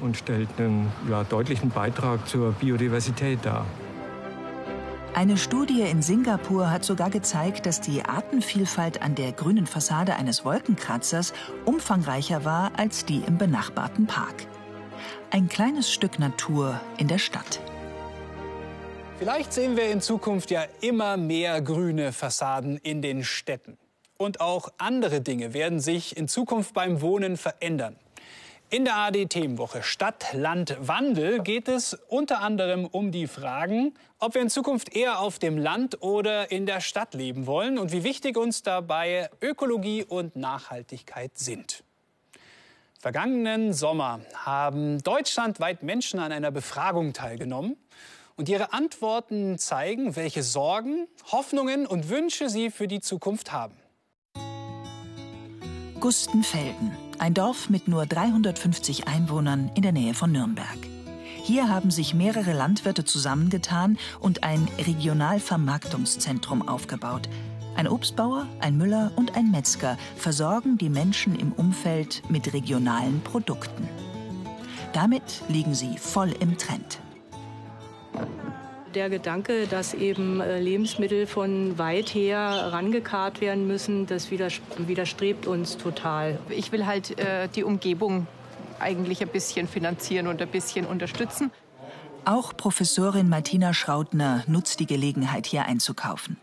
und 0.00 0.16
stellt 0.16 0.48
einen 0.58 0.90
ja, 1.08 1.22
deutlichen 1.22 1.70
Beitrag 1.70 2.26
zur 2.26 2.50
Biodiversität 2.52 3.38
dar. 3.44 3.64
Eine 5.12 5.36
Studie 5.36 5.82
in 5.82 6.02
Singapur 6.02 6.70
hat 6.70 6.84
sogar 6.84 7.10
gezeigt, 7.10 7.66
dass 7.66 7.80
die 7.80 8.04
Artenvielfalt 8.04 9.02
an 9.02 9.16
der 9.16 9.32
grünen 9.32 9.66
Fassade 9.66 10.14
eines 10.14 10.44
Wolkenkratzers 10.44 11.32
umfangreicher 11.64 12.44
war 12.44 12.70
als 12.76 13.04
die 13.04 13.22
im 13.26 13.36
benachbarten 13.36 14.06
Park. 14.06 14.46
Ein 15.30 15.48
kleines 15.48 15.92
Stück 15.92 16.20
Natur 16.20 16.80
in 16.96 17.08
der 17.08 17.18
Stadt. 17.18 17.60
Vielleicht 19.18 19.52
sehen 19.52 19.76
wir 19.76 19.90
in 19.90 20.00
Zukunft 20.00 20.52
ja 20.52 20.64
immer 20.80 21.16
mehr 21.16 21.60
grüne 21.60 22.12
Fassaden 22.12 22.78
in 22.78 23.02
den 23.02 23.24
Städten. 23.24 23.78
Und 24.16 24.40
auch 24.40 24.68
andere 24.78 25.20
Dinge 25.20 25.52
werden 25.52 25.80
sich 25.80 26.16
in 26.16 26.28
Zukunft 26.28 26.72
beim 26.72 27.02
Wohnen 27.02 27.36
verändern. 27.36 27.96
In 28.72 28.84
der 28.84 28.94
AD-Themenwoche 28.94 29.82
Stadt, 29.82 30.32
Land, 30.32 30.76
Wandel 30.78 31.42
geht 31.42 31.66
es 31.66 31.94
unter 32.06 32.40
anderem 32.40 32.86
um 32.86 33.10
die 33.10 33.26
Fragen, 33.26 33.94
ob 34.20 34.34
wir 34.34 34.42
in 34.42 34.48
Zukunft 34.48 34.94
eher 34.94 35.18
auf 35.18 35.40
dem 35.40 35.58
Land 35.58 36.02
oder 36.02 36.52
in 36.52 36.66
der 36.66 36.80
Stadt 36.80 37.14
leben 37.14 37.48
wollen 37.48 37.78
und 37.78 37.90
wie 37.90 38.04
wichtig 38.04 38.36
uns 38.36 38.62
dabei 38.62 39.28
Ökologie 39.42 40.04
und 40.04 40.36
Nachhaltigkeit 40.36 41.36
sind. 41.36 41.82
Vergangenen 42.96 43.72
Sommer 43.72 44.20
haben 44.36 45.02
deutschlandweit 45.02 45.82
Menschen 45.82 46.20
an 46.20 46.30
einer 46.30 46.52
Befragung 46.52 47.12
teilgenommen. 47.12 47.76
Und 48.36 48.48
ihre 48.48 48.72
Antworten 48.72 49.58
zeigen, 49.58 50.14
welche 50.14 50.44
Sorgen, 50.44 51.08
Hoffnungen 51.32 51.86
und 51.86 52.08
Wünsche 52.08 52.48
sie 52.48 52.70
für 52.70 52.86
die 52.86 53.00
Zukunft 53.00 53.50
haben. 53.50 53.74
Gustenfelden, 55.98 56.96
ein 57.20 57.34
Dorf 57.34 57.68
mit 57.68 57.86
nur 57.86 58.06
350 58.06 59.06
Einwohnern 59.06 59.70
in 59.74 59.82
der 59.82 59.92
Nähe 59.92 60.14
von 60.14 60.32
Nürnberg. 60.32 60.78
Hier 61.44 61.68
haben 61.68 61.90
sich 61.90 62.14
mehrere 62.14 62.54
Landwirte 62.54 63.04
zusammengetan 63.04 63.98
und 64.20 64.42
ein 64.42 64.66
Regionalvermarktungszentrum 64.78 66.66
aufgebaut. 66.66 67.28
Ein 67.76 67.88
Obstbauer, 67.88 68.46
ein 68.60 68.78
Müller 68.78 69.12
und 69.16 69.36
ein 69.36 69.50
Metzger 69.50 69.98
versorgen 70.16 70.78
die 70.78 70.88
Menschen 70.88 71.38
im 71.38 71.52
Umfeld 71.52 72.22
mit 72.30 72.54
regionalen 72.54 73.20
Produkten. 73.20 73.86
Damit 74.94 75.42
liegen 75.48 75.74
sie 75.74 75.98
voll 75.98 76.32
im 76.40 76.56
Trend. 76.56 77.00
Der 78.94 79.08
Gedanke, 79.08 79.68
dass 79.68 79.94
eben 79.94 80.40
äh, 80.40 80.58
Lebensmittel 80.58 81.28
von 81.28 81.78
weit 81.78 82.08
her 82.08 82.70
rangekarrt 82.72 83.40
werden 83.40 83.68
müssen, 83.68 84.06
das 84.06 84.30
widerstrebt 84.32 85.46
uns 85.46 85.76
total. 85.76 86.38
Ich 86.48 86.72
will 86.72 86.86
halt 86.86 87.18
äh, 87.20 87.48
die 87.54 87.62
Umgebung 87.62 88.26
eigentlich 88.80 89.22
ein 89.22 89.28
bisschen 89.28 89.68
finanzieren 89.68 90.26
und 90.26 90.42
ein 90.42 90.48
bisschen 90.48 90.86
unterstützen. 90.86 91.52
Auch 92.24 92.56
Professorin 92.56 93.28
Martina 93.28 93.72
Schrautner 93.72 94.42
nutzt 94.48 94.80
die 94.80 94.86
Gelegenheit, 94.86 95.46
hier 95.46 95.66
einzukaufen. 95.66 96.36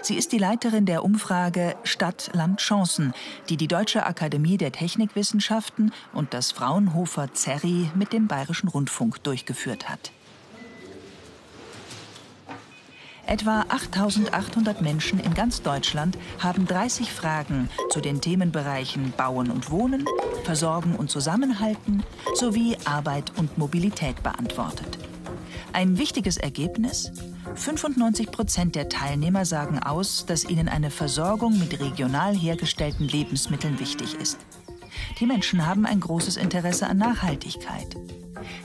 Sie 0.00 0.16
ist 0.16 0.32
die 0.32 0.38
Leiterin 0.38 0.86
der 0.86 1.04
Umfrage 1.04 1.76
Stadt, 1.84 2.30
Land, 2.32 2.60
Chancen, 2.60 3.14
die 3.48 3.56
die 3.56 3.68
Deutsche 3.68 4.06
Akademie 4.06 4.56
der 4.56 4.72
Technikwissenschaften 4.72 5.92
und 6.12 6.34
das 6.34 6.52
Fraunhofer 6.52 7.32
Zerri 7.32 7.90
mit 7.94 8.12
dem 8.12 8.26
Bayerischen 8.26 8.68
Rundfunk 8.68 9.22
durchgeführt 9.22 9.88
hat. 9.88 10.12
Etwa 13.26 13.64
8800 13.68 14.82
Menschen 14.82 15.20
in 15.20 15.32
ganz 15.32 15.62
Deutschland 15.62 16.18
haben 16.38 16.66
30 16.66 17.12
Fragen 17.12 17.70
zu 17.90 18.00
den 18.00 18.20
Themenbereichen 18.20 19.12
Bauen 19.16 19.50
und 19.50 19.70
Wohnen, 19.70 20.04
Versorgen 20.44 20.96
und 20.96 21.10
Zusammenhalten 21.10 22.02
sowie 22.34 22.76
Arbeit 22.84 23.32
und 23.38 23.56
Mobilität 23.58 24.22
beantwortet. 24.22 24.98
Ein 25.72 25.98
wichtiges 25.98 26.36
Ergebnis? 26.36 27.12
95 27.54 28.30
Prozent 28.30 28.74
der 28.74 28.88
Teilnehmer 28.88 29.44
sagen 29.44 29.78
aus, 29.78 30.26
dass 30.26 30.44
ihnen 30.44 30.68
eine 30.68 30.90
Versorgung 30.90 31.58
mit 31.58 31.80
regional 31.80 32.34
hergestellten 32.34 33.06
Lebensmitteln 33.06 33.78
wichtig 33.78 34.14
ist. 34.14 34.38
Die 35.20 35.26
Menschen 35.26 35.66
haben 35.66 35.86
ein 35.86 36.00
großes 36.00 36.36
Interesse 36.36 36.86
an 36.86 36.98
Nachhaltigkeit. 36.98 37.96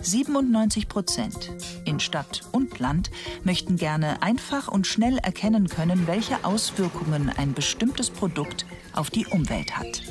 97 0.02 0.88
Prozent 0.88 1.52
in 1.86 2.00
Stadt 2.00 2.42
und 2.52 2.80
Land 2.80 3.12
möchten 3.44 3.78
gerne 3.78 4.22
einfach 4.22 4.68
und 4.68 4.88
schnell 4.88 5.18
erkennen 5.18 5.68
können, 5.68 6.08
welche 6.08 6.44
Auswirkungen 6.44 7.32
ein 7.36 7.54
bestimmtes 7.54 8.10
Produkt 8.10 8.66
auf 8.94 9.10
die 9.10 9.26
Umwelt 9.28 9.78
hat. 9.78 10.02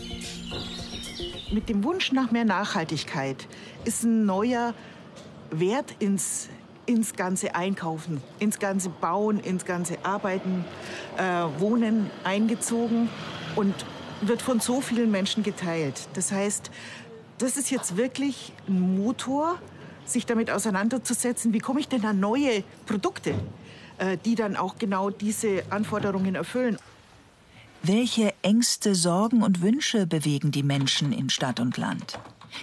Mit 1.53 1.69
dem 1.69 1.85
Wunsch 1.85 2.13
nach 2.13 2.31
mehr 2.31 2.45
Nachhaltigkeit 2.45 3.47
ist 3.85 4.03
ein 4.03 4.27
neuer 4.27 4.75
Wert 5.51 5.95
ins, 6.01 6.49
ins 6.87 7.15
ganze 7.15 7.55
Einkaufen, 7.55 8.21
ins 8.39 8.59
ganze 8.59 8.89
Bauen, 8.89 9.39
ins 9.39 9.65
ganze 9.65 10.05
Arbeiten, 10.05 10.65
äh, 11.17 11.23
Wohnen 11.61 12.11
eingezogen 12.25 13.09
und 13.55 13.75
wird 14.23 14.43
von 14.43 14.61
so 14.61 14.81
vielen 14.81 15.11
Menschen 15.11 15.43
geteilt. 15.43 16.09
Das 16.15 16.33
heißt, 16.33 16.71
das 17.39 17.57
ist 17.57 17.71
jetzt 17.71 17.97
wirklich 17.97 18.53
ein 18.69 18.97
Motor, 18.97 19.59
sich 20.05 20.27
damit 20.27 20.51
auseinanderzusetzen, 20.51 21.53
wie 21.53 21.59
komme 21.59 21.81
ich 21.81 21.89
denn 21.89 22.05
an 22.05 22.21
neue 22.21 22.63
Produkte, 22.87 23.35
äh, 23.99 24.17
die 24.25 24.35
dann 24.35 24.57
auch 24.57 24.77
genau 24.79 25.11
diese 25.11 25.65
Anforderungen 25.71 26.35
erfüllen. 26.35 26.79
Welche 27.83 28.33
Ängste, 28.43 28.95
Sorgen 28.95 29.43
und 29.43 29.63
Wünsche 29.63 30.07
bewegen 30.07 30.51
die 30.51 30.63
Menschen 30.63 31.13
in 31.13 31.31
Stadt 31.31 31.61
und 31.61 31.77
Land? 31.77 32.19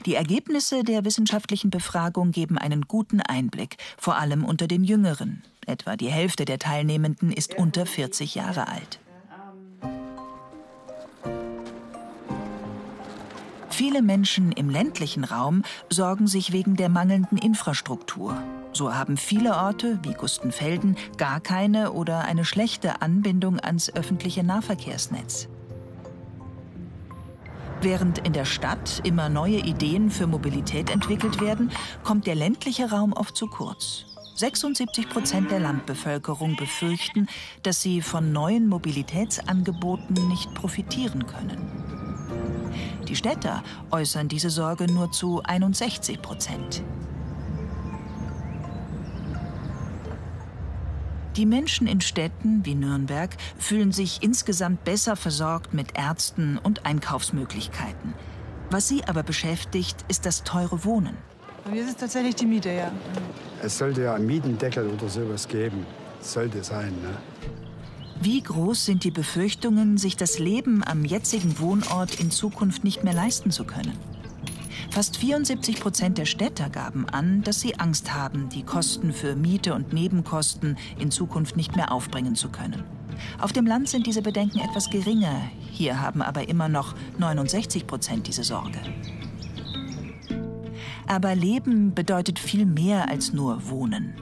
Die 0.06 0.16
Ergebnisse 0.16 0.84
der 0.84 1.06
wissenschaftlichen 1.06 1.70
Befragung 1.70 2.32
geben 2.32 2.58
einen 2.58 2.84
guten 2.84 3.22
Einblick, 3.22 3.78
vor 3.98 4.18
allem 4.18 4.44
unter 4.44 4.68
den 4.68 4.84
Jüngeren. 4.84 5.44
Etwa 5.66 5.96
die 5.96 6.10
Hälfte 6.10 6.46
der 6.46 6.60
Teilnehmenden 6.60 7.32
ist 7.32 7.56
unter 7.56 7.86
40 7.86 8.36
Jahre 8.36 8.68
alt. 8.68 9.00
Viele 13.76 14.04
Menschen 14.04 14.52
im 14.52 14.70
ländlichen 14.70 15.24
Raum 15.24 15.64
sorgen 15.90 16.28
sich 16.28 16.52
wegen 16.52 16.76
der 16.76 16.90
mangelnden 16.90 17.40
Infrastruktur. 17.40 18.38
So 18.72 18.94
haben 18.94 19.18
viele 19.18 19.56
Orte 19.56 19.98
wie 20.04 20.14
Gustenfelden 20.14 20.96
gar 21.18 21.40
keine 21.40 21.92
oder 21.92 22.20
eine 22.20 22.46
schlechte 22.46 23.02
Anbindung 23.02 23.60
ans 23.60 23.90
öffentliche 23.90 24.44
Nahverkehrsnetz. 24.44 25.48
Während 27.82 28.20
in 28.20 28.34
der 28.34 28.46
Stadt 28.46 29.02
immer 29.04 29.28
neue 29.28 29.58
Ideen 29.58 30.12
für 30.12 30.28
Mobilität 30.28 30.92
entwickelt 30.92 31.42
werden, 31.42 31.72
kommt 32.04 32.28
der 32.28 32.36
ländliche 32.36 32.92
Raum 32.92 33.12
oft 33.12 33.36
zu 33.36 33.48
kurz. 33.48 34.06
76 34.36 35.10
Prozent 35.10 35.50
der 35.50 35.60
Landbevölkerung 35.60 36.56
befürchten, 36.58 37.28
dass 37.64 37.82
sie 37.82 38.04
von 38.04 38.32
neuen 38.32 38.68
Mobilitätsangeboten 38.68 40.28
nicht 40.28 40.54
profitieren 40.54 41.26
können. 41.26 41.83
Die 43.08 43.16
Städter 43.16 43.64
äußern 43.92 44.28
diese 44.28 44.50
Sorge 44.50 44.92
nur 44.92 45.12
zu 45.12 45.42
61 45.44 46.22
Prozent. 46.22 46.84
Die 51.36 51.48
Menschen 51.48 51.88
in 51.88 52.00
Städten 52.00 52.64
wie 52.64 52.76
Nürnberg 52.76 53.36
fühlen 53.58 53.92
sich 53.92 54.22
insgesamt 54.22 54.84
besser 54.84 55.16
versorgt 55.16 55.74
mit 55.74 55.98
Ärzten 55.98 56.60
und 56.60 56.86
Einkaufsmöglichkeiten. 56.86 58.14
Was 58.70 58.88
sie 58.88 59.04
aber 59.06 59.24
beschäftigt, 59.24 60.06
ist 60.08 60.28
das 60.28 60.44
teure 60.44 60.86
Wohnen. 60.86 61.18
Bei 61.64 61.72
mir 61.72 61.82
ist 61.84 61.90
es 61.90 61.96
tatsächlich 61.98 62.36
die 62.36 62.46
Miete, 62.46 62.70
ja. 62.70 62.92
Es 63.64 63.78
sollte 63.78 64.04
ja 64.04 64.14
einen 64.14 64.28
Mietendeckel 64.28 64.88
oder 64.88 65.10
sowas 65.10 65.48
geben. 65.48 65.86
Sollte 66.20 66.64
sein, 66.64 66.92
ne? 67.02 67.18
Wie 68.24 68.42
groß 68.42 68.86
sind 68.86 69.04
die 69.04 69.12
Befürchtungen, 69.12 69.98
sich 69.98 70.16
das 70.16 70.40
Leben 70.40 70.82
am 70.82 71.04
jetzigen 71.04 71.60
Wohnort 71.60 72.22
in 72.22 72.32
Zukunft 72.32 72.86
nicht 72.86 73.04
mehr 73.04 73.14
leisten 73.14 73.52
zu 73.52 73.66
können? 73.66 73.92
Fast 74.92 75.18
74 75.18 75.82
Prozent 75.82 76.18
der 76.18 76.24
Städter 76.24 76.70
gaben 76.70 77.06
an, 77.10 77.42
dass 77.44 77.60
sie 77.60 77.82
Angst 77.82 78.14
haben, 78.14 78.48
die 78.48 78.64
Kosten 78.64 79.12
für 79.12 79.36
Miete 79.36 79.74
und 79.74 79.92
Nebenkosten 79.92 80.78
in 80.98 81.12
Zukunft 81.12 81.58
nicht 81.58 81.76
mehr 81.76 81.92
aufbringen 81.92 82.36
zu 82.36 82.48
können. 82.48 82.86
Auf 83.42 83.52
dem 83.52 83.66
Land 83.66 83.90
sind 83.90 84.08
diese 84.08 84.22
Bedenken 84.22 84.60
etwas 84.60 84.90
geringer. 84.90 85.42
Hier 85.70 86.00
haben 86.00 86.22
aber 86.22 86.48
immer 86.48 86.70
noch 86.70 86.96
69 87.18 87.88
Prozent 87.88 88.28
diese 88.28 88.46
Sorge. 88.46 88.80
Aber 91.08 91.36
Leben 91.36 91.94
bedeutet 91.94 92.40
viel 92.40 92.66
mehr 92.66 93.10
als 93.10 93.34
nur 93.34 93.70
Wohnen. 93.70 94.14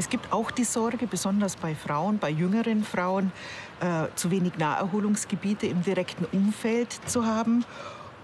Es 0.00 0.08
gibt 0.08 0.32
auch 0.32 0.50
die 0.50 0.64
Sorge, 0.64 1.06
besonders 1.06 1.56
bei 1.56 1.74
Frauen, 1.74 2.16
bei 2.16 2.30
jüngeren 2.30 2.84
Frauen, 2.84 3.32
äh, 3.80 4.06
zu 4.14 4.30
wenig 4.30 4.56
Naherholungsgebiete 4.56 5.66
im 5.66 5.82
direkten 5.82 6.24
Umfeld 6.32 6.90
zu 7.04 7.26
haben. 7.26 7.66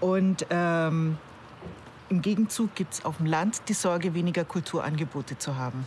Und 0.01 0.47
ähm, 0.49 1.19
im 2.09 2.23
Gegenzug 2.23 2.73
gibt 2.73 2.95
es 2.95 3.05
auf 3.05 3.17
dem 3.17 3.27
Land 3.27 3.61
die 3.69 3.75
Sorge, 3.75 4.15
weniger 4.15 4.43
Kulturangebote 4.43 5.37
zu 5.37 5.55
haben. 5.55 5.85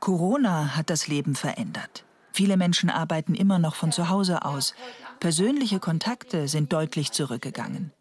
Corona 0.00 0.74
hat 0.74 0.90
das 0.90 1.06
Leben 1.06 1.36
verändert. 1.36 2.04
Viele 2.32 2.56
Menschen 2.56 2.90
arbeiten 2.90 3.36
immer 3.36 3.60
noch 3.60 3.76
von 3.76 3.92
zu 3.92 4.08
Hause 4.08 4.44
aus. 4.44 4.74
Persönliche 5.20 5.78
Kontakte 5.78 6.48
sind 6.48 6.72
deutlich 6.72 7.12
zurückgegangen. 7.12 7.92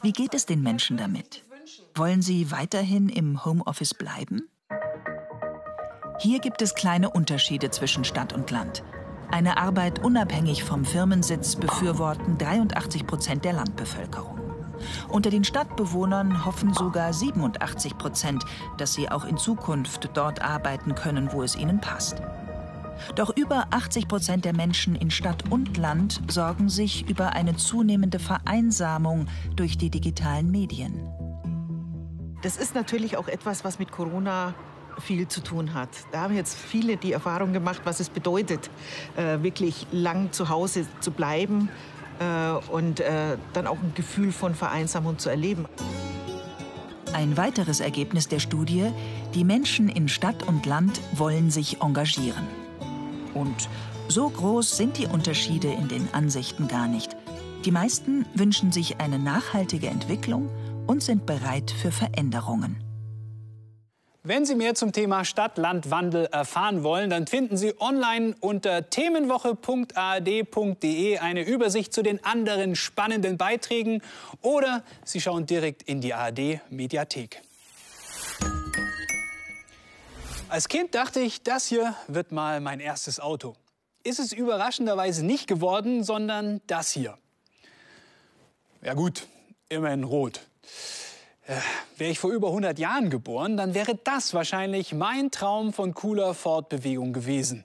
Wie 0.00 0.12
geht 0.12 0.32
es 0.32 0.46
den 0.46 0.62
Menschen 0.62 0.96
damit? 0.96 1.44
Wollen 1.94 2.22
Sie 2.22 2.50
weiterhin 2.50 3.08
im 3.08 3.44
Homeoffice 3.44 3.94
bleiben? 3.94 4.48
Hier 6.20 6.40
gibt 6.40 6.62
es 6.62 6.74
kleine 6.74 7.10
Unterschiede 7.10 7.70
zwischen 7.70 8.04
Stadt 8.04 8.32
und 8.32 8.50
Land. 8.50 8.82
Eine 9.30 9.58
Arbeit 9.58 10.02
unabhängig 10.04 10.64
vom 10.64 10.84
Firmensitz 10.84 11.56
befürworten 11.56 12.38
83 12.38 13.06
Prozent 13.06 13.44
der 13.44 13.52
Landbevölkerung. 13.52 14.38
Unter 15.08 15.30
den 15.30 15.44
Stadtbewohnern 15.44 16.44
hoffen 16.44 16.72
sogar 16.72 17.12
87 17.12 17.98
Prozent, 17.98 18.44
dass 18.78 18.94
sie 18.94 19.10
auch 19.10 19.24
in 19.24 19.36
Zukunft 19.36 20.10
dort 20.14 20.42
arbeiten 20.42 20.94
können, 20.94 21.32
wo 21.32 21.42
es 21.42 21.56
ihnen 21.56 21.80
passt. 21.80 22.22
Doch 23.14 23.36
über 23.36 23.66
80 23.70 24.08
Prozent 24.08 24.44
der 24.44 24.54
Menschen 24.54 24.96
in 24.96 25.10
Stadt 25.10 25.44
und 25.50 25.76
Land 25.76 26.20
sorgen 26.28 26.68
sich 26.68 27.08
über 27.08 27.34
eine 27.34 27.56
zunehmende 27.56 28.18
Vereinsamung 28.18 29.26
durch 29.54 29.78
die 29.78 29.90
digitalen 29.90 30.50
Medien. 30.50 31.27
Das 32.42 32.56
ist 32.56 32.74
natürlich 32.74 33.16
auch 33.16 33.26
etwas, 33.26 33.64
was 33.64 33.78
mit 33.78 33.90
Corona 33.90 34.54
viel 35.00 35.26
zu 35.26 35.40
tun 35.42 35.74
hat. 35.74 35.88
Da 36.12 36.22
haben 36.22 36.34
jetzt 36.34 36.56
viele 36.56 36.96
die 36.96 37.12
Erfahrung 37.12 37.52
gemacht, 37.52 37.80
was 37.84 38.00
es 38.00 38.08
bedeutet, 38.08 38.70
äh, 39.16 39.42
wirklich 39.42 39.86
lang 39.92 40.32
zu 40.32 40.48
Hause 40.48 40.86
zu 41.00 41.10
bleiben 41.10 41.68
äh, 42.20 42.50
und 42.72 43.00
äh, 43.00 43.36
dann 43.52 43.66
auch 43.66 43.78
ein 43.78 43.92
Gefühl 43.94 44.32
von 44.32 44.54
Vereinsamung 44.54 45.18
zu 45.18 45.30
erleben. 45.30 45.66
Ein 47.12 47.36
weiteres 47.36 47.80
Ergebnis 47.80 48.28
der 48.28 48.38
Studie, 48.38 48.92
die 49.34 49.44
Menschen 49.44 49.88
in 49.88 50.08
Stadt 50.08 50.46
und 50.46 50.66
Land 50.66 51.00
wollen 51.12 51.50
sich 51.50 51.80
engagieren. 51.80 52.46
Und 53.34 53.68
so 54.08 54.28
groß 54.28 54.76
sind 54.76 54.98
die 54.98 55.06
Unterschiede 55.06 55.68
in 55.68 55.88
den 55.88 56.08
Ansichten 56.12 56.68
gar 56.68 56.86
nicht. 56.86 57.16
Die 57.64 57.72
meisten 57.72 58.24
wünschen 58.34 58.70
sich 58.70 59.00
eine 59.00 59.18
nachhaltige 59.18 59.88
Entwicklung 59.88 60.48
und 60.88 61.04
sind 61.04 61.26
bereit 61.26 61.70
für 61.70 61.92
Veränderungen. 61.92 62.82
Wenn 64.24 64.44
Sie 64.44 64.56
mehr 64.56 64.74
zum 64.74 64.90
Thema 64.92 65.24
Stadt-Land-Wandel 65.24 66.26
erfahren 66.26 66.82
wollen, 66.82 67.08
dann 67.08 67.28
finden 67.28 67.56
Sie 67.56 67.80
online 67.80 68.34
unter 68.40 68.90
themenwoche.ard.de 68.90 71.18
eine 71.18 71.46
Übersicht 71.46 71.94
zu 71.94 72.02
den 72.02 72.24
anderen 72.24 72.74
spannenden 72.74 73.38
Beiträgen 73.38 74.02
oder 74.42 74.82
Sie 75.04 75.20
schauen 75.20 75.46
direkt 75.46 75.84
in 75.84 76.00
die 76.00 76.14
ARD-Mediathek. 76.14 77.42
Als 80.48 80.68
Kind 80.68 80.94
dachte 80.94 81.20
ich, 81.20 81.42
das 81.42 81.66
hier 81.66 81.94
wird 82.08 82.32
mal 82.32 82.60
mein 82.60 82.80
erstes 82.80 83.20
Auto. 83.20 83.54
Ist 84.02 84.18
es 84.18 84.32
überraschenderweise 84.32 85.24
nicht 85.24 85.46
geworden, 85.46 86.02
sondern 86.02 86.60
das 86.66 86.90
hier. 86.90 87.16
Ja 88.82 88.94
gut, 88.94 89.28
immerhin 89.68 90.02
rot. 90.04 90.40
Äh, 91.46 91.56
wäre 91.96 92.10
ich 92.10 92.18
vor 92.18 92.30
über 92.30 92.48
100 92.48 92.78
Jahren 92.78 93.08
geboren, 93.08 93.56
dann 93.56 93.74
wäre 93.74 93.94
das 94.04 94.34
wahrscheinlich 94.34 94.92
mein 94.92 95.30
Traum 95.30 95.72
von 95.72 95.94
cooler 95.94 96.34
Fortbewegung 96.34 97.12
gewesen. 97.12 97.64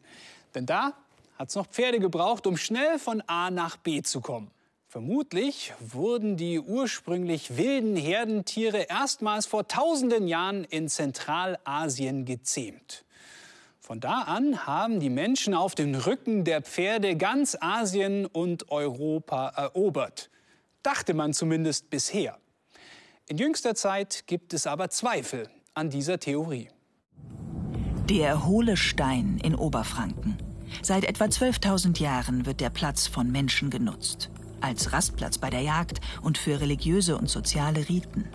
Denn 0.55 0.65
da 0.65 0.93
hat 1.38 1.50
es 1.50 1.55
noch 1.55 1.67
Pferde 1.67 2.00
gebraucht, 2.00 2.48
um 2.48 2.55
schnell 2.55 2.98
von 3.00 3.22
A 3.27 3.51
nach 3.51 3.75
B 3.75 4.01
zu 4.01 4.22
kommen. 4.22 4.51
Vermutlich 4.88 5.74
wurden 5.79 6.38
die 6.38 6.60
ursprünglich 6.60 7.57
wilden 7.57 7.95
Herdentiere 7.95 8.83
erstmals 8.83 9.48
vor 9.48 9.67
tausenden 9.67 10.27
Jahren 10.27 10.63
in 10.65 10.88
Zentralasien 10.88 12.25
gezähmt. 12.25 13.03
Von 13.79 14.00
da 14.00 14.22
an 14.22 14.65
haben 14.65 15.00
die 15.01 15.10
Menschen 15.10 15.55
auf 15.55 15.75
dem 15.75 15.95
Rücken 15.95 16.45
der 16.45 16.62
Pferde 16.62 17.17
ganz 17.17 17.57
Asien 17.60 18.27
und 18.27 18.72
Europa 18.72 19.50
erobert. 19.57 20.29
Dachte 20.83 21.13
man 21.13 21.33
zumindest 21.33 21.89
bisher. 21.89 22.38
In 23.30 23.38
jüngster 23.38 23.74
Zeit 23.74 24.27
gibt 24.27 24.53
es 24.53 24.68
aber 24.68 24.89
Zweifel 24.89 25.50
an 25.74 25.89
dieser 25.89 26.20
Theorie. 26.20 26.68
Der 28.10 28.46
Hohle 28.46 28.75
Stein 28.75 29.39
in 29.42 29.56
Oberfranken. 29.56 30.38
Seit 30.82 31.06
etwa 31.06 31.25
12.000 31.25 32.01
Jahren 32.01 32.46
wird 32.46 32.60
der 32.60 32.70
Platz 32.70 33.08
von 33.08 33.32
Menschen 33.32 33.70
genutzt. 33.70 34.30
Als 34.60 34.92
Rastplatz 34.92 35.38
bei 35.38 35.50
der 35.50 35.62
Jagd 35.62 36.01
und 36.22 36.38
für 36.38 36.60
religiöse 36.60 37.18
und 37.18 37.30
soziale 37.30 37.88
Riten. 37.88 38.27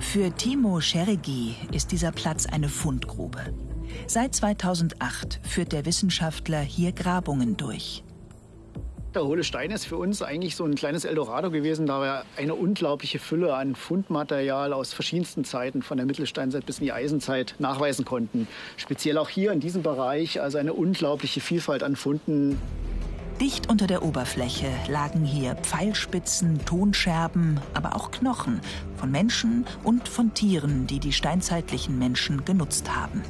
Für 0.00 0.34
Timo 0.34 0.80
Scheregi 0.80 1.54
ist 1.70 1.92
dieser 1.92 2.10
Platz 2.10 2.46
eine 2.46 2.68
Fundgrube. 2.68 3.54
Seit 4.08 4.34
2008 4.34 5.38
führt 5.44 5.70
der 5.70 5.86
Wissenschaftler 5.86 6.60
hier 6.60 6.90
Grabungen 6.90 7.56
durch. 7.56 8.02
Der 9.16 9.24
Hohle 9.24 9.44
Stein 9.44 9.70
ist 9.70 9.86
für 9.86 9.96
uns 9.96 10.20
eigentlich 10.20 10.56
so 10.56 10.64
ein 10.66 10.74
kleines 10.74 11.06
Eldorado 11.06 11.50
gewesen, 11.50 11.86
da 11.86 12.02
wir 12.02 12.24
eine 12.36 12.54
unglaubliche 12.54 13.18
Fülle 13.18 13.54
an 13.54 13.74
Fundmaterial 13.74 14.74
aus 14.74 14.92
verschiedensten 14.92 15.42
Zeiten, 15.42 15.80
von 15.80 15.96
der 15.96 16.04
Mittelsteinzeit 16.04 16.66
bis 16.66 16.80
in 16.80 16.84
die 16.84 16.92
Eisenzeit, 16.92 17.54
nachweisen 17.58 18.04
konnten. 18.04 18.46
Speziell 18.76 19.16
auch 19.16 19.30
hier 19.30 19.52
in 19.52 19.60
diesem 19.60 19.82
Bereich, 19.82 20.42
also 20.42 20.58
eine 20.58 20.74
unglaubliche 20.74 21.40
Vielfalt 21.40 21.82
an 21.82 21.96
Funden. 21.96 22.60
Dicht 23.40 23.70
unter 23.70 23.86
der 23.86 24.02
Oberfläche 24.02 24.68
lagen 24.86 25.24
hier 25.24 25.54
Pfeilspitzen, 25.54 26.66
Tonscherben, 26.66 27.58
aber 27.72 27.96
auch 27.96 28.10
Knochen 28.10 28.60
von 28.96 29.10
Menschen 29.10 29.64
und 29.82 30.10
von 30.10 30.34
Tieren, 30.34 30.86
die 30.86 31.00
die 31.00 31.14
steinzeitlichen 31.14 31.98
Menschen 31.98 32.44
genutzt 32.44 32.94
haben. 32.94 33.22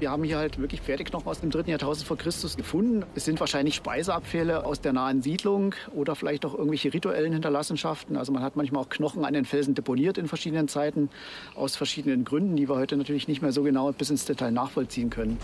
Wir 0.00 0.12
haben 0.12 0.22
hier 0.22 0.38
halt 0.38 0.60
wirklich 0.60 0.80
Pferdeknochen 0.80 1.26
aus 1.26 1.40
dem 1.40 1.50
dritten 1.50 1.70
Jahrtausend 1.70 2.06
vor 2.06 2.16
Christus 2.16 2.56
gefunden. 2.56 3.04
Es 3.16 3.24
sind 3.24 3.40
wahrscheinlich 3.40 3.74
Speiseabfälle 3.74 4.64
aus 4.64 4.80
der 4.80 4.92
nahen 4.92 5.22
Siedlung 5.22 5.74
oder 5.92 6.14
vielleicht 6.14 6.46
auch 6.46 6.54
irgendwelche 6.54 6.94
rituellen 6.94 7.32
Hinterlassenschaften. 7.32 8.16
Also 8.16 8.30
man 8.30 8.44
hat 8.44 8.54
manchmal 8.54 8.82
auch 8.82 8.88
Knochen 8.88 9.24
an 9.24 9.34
den 9.34 9.44
Felsen 9.44 9.74
deponiert 9.74 10.16
in 10.16 10.28
verschiedenen 10.28 10.68
Zeiten 10.68 11.10
aus 11.56 11.74
verschiedenen 11.74 12.24
Gründen, 12.24 12.54
die 12.54 12.68
wir 12.68 12.76
heute 12.76 12.96
natürlich 12.96 13.26
nicht 13.26 13.42
mehr 13.42 13.50
so 13.50 13.64
genau 13.64 13.90
bis 13.90 14.10
ins 14.10 14.24
Detail 14.24 14.52
nachvollziehen 14.52 15.10
können. 15.10 15.36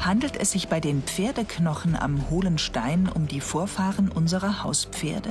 Handelt 0.00 0.36
es 0.36 0.50
sich 0.50 0.66
bei 0.66 0.80
den 0.80 1.02
Pferdeknochen 1.02 1.94
am 1.94 2.28
Hohlen 2.30 2.58
Stein 2.58 3.08
um 3.14 3.28
die 3.28 3.40
Vorfahren 3.40 4.08
unserer 4.08 4.64
Hauspferde? 4.64 5.30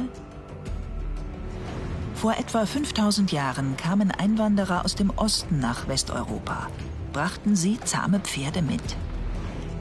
Vor 2.15 2.31
etwa 2.39 2.65
5000 2.65 3.33
Jahren 3.33 3.75
kamen 3.75 4.11
Einwanderer 4.11 4.85
aus 4.85 4.95
dem 4.95 5.09
Osten 5.17 5.59
nach 5.59 5.89
Westeuropa 5.89 6.69
brachten 7.17 7.55
sie 7.55 7.79
zahme 7.79 8.19
Pferde 8.19 8.61
mit. 8.61 8.95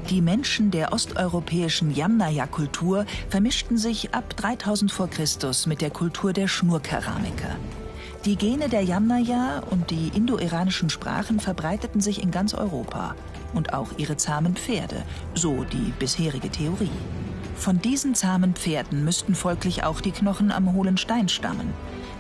Die 0.08 0.22
Menschen 0.22 0.70
der 0.70 0.94
osteuropäischen 0.94 1.94
Yamnaya-Kultur 1.94 3.04
vermischten 3.28 3.76
sich 3.76 4.14
ab 4.14 4.34
3000 4.38 4.90
v. 4.90 5.06
Chr. 5.06 5.26
mit 5.66 5.82
der 5.82 5.90
Kultur 5.90 6.32
der 6.32 6.48
Schnurkeramiker. 6.48 7.56
Die 8.24 8.36
Gene 8.36 8.70
der 8.70 8.84
Yamnaya 8.84 9.62
und 9.70 9.90
die 9.90 10.12
indo-iranischen 10.14 10.88
Sprachen 10.88 11.38
verbreiteten 11.38 12.00
sich 12.00 12.22
in 12.22 12.30
ganz 12.30 12.54
Europa 12.54 13.14
und 13.52 13.74
auch 13.74 13.90
ihre 13.98 14.16
zahmen 14.16 14.56
Pferde, 14.56 15.02
so 15.34 15.64
die 15.64 15.92
bisherige 15.98 16.48
Theorie. 16.48 16.88
Von 17.54 17.82
diesen 17.82 18.14
zahmen 18.14 18.54
Pferden 18.54 19.04
müssten 19.04 19.34
folglich 19.34 19.84
auch 19.84 20.00
die 20.00 20.12
Knochen 20.12 20.50
am 20.50 20.72
hohlen 20.72 20.96
Stein 20.96 21.28
stammen. 21.28 21.74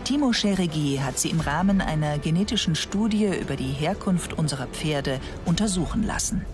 Timo 0.06 0.32
Scheregi 0.32 1.00
hat 1.02 1.18
sie 1.18 1.30
im 1.30 1.40
Rahmen 1.40 1.80
einer 1.80 2.20
genetischen 2.20 2.76
Studie 2.76 3.26
über 3.26 3.56
die 3.56 3.72
Herkunft 3.72 4.34
unserer 4.34 4.68
Pferde 4.68 5.18
untersuchen 5.46 6.04
lassen. 6.06 6.46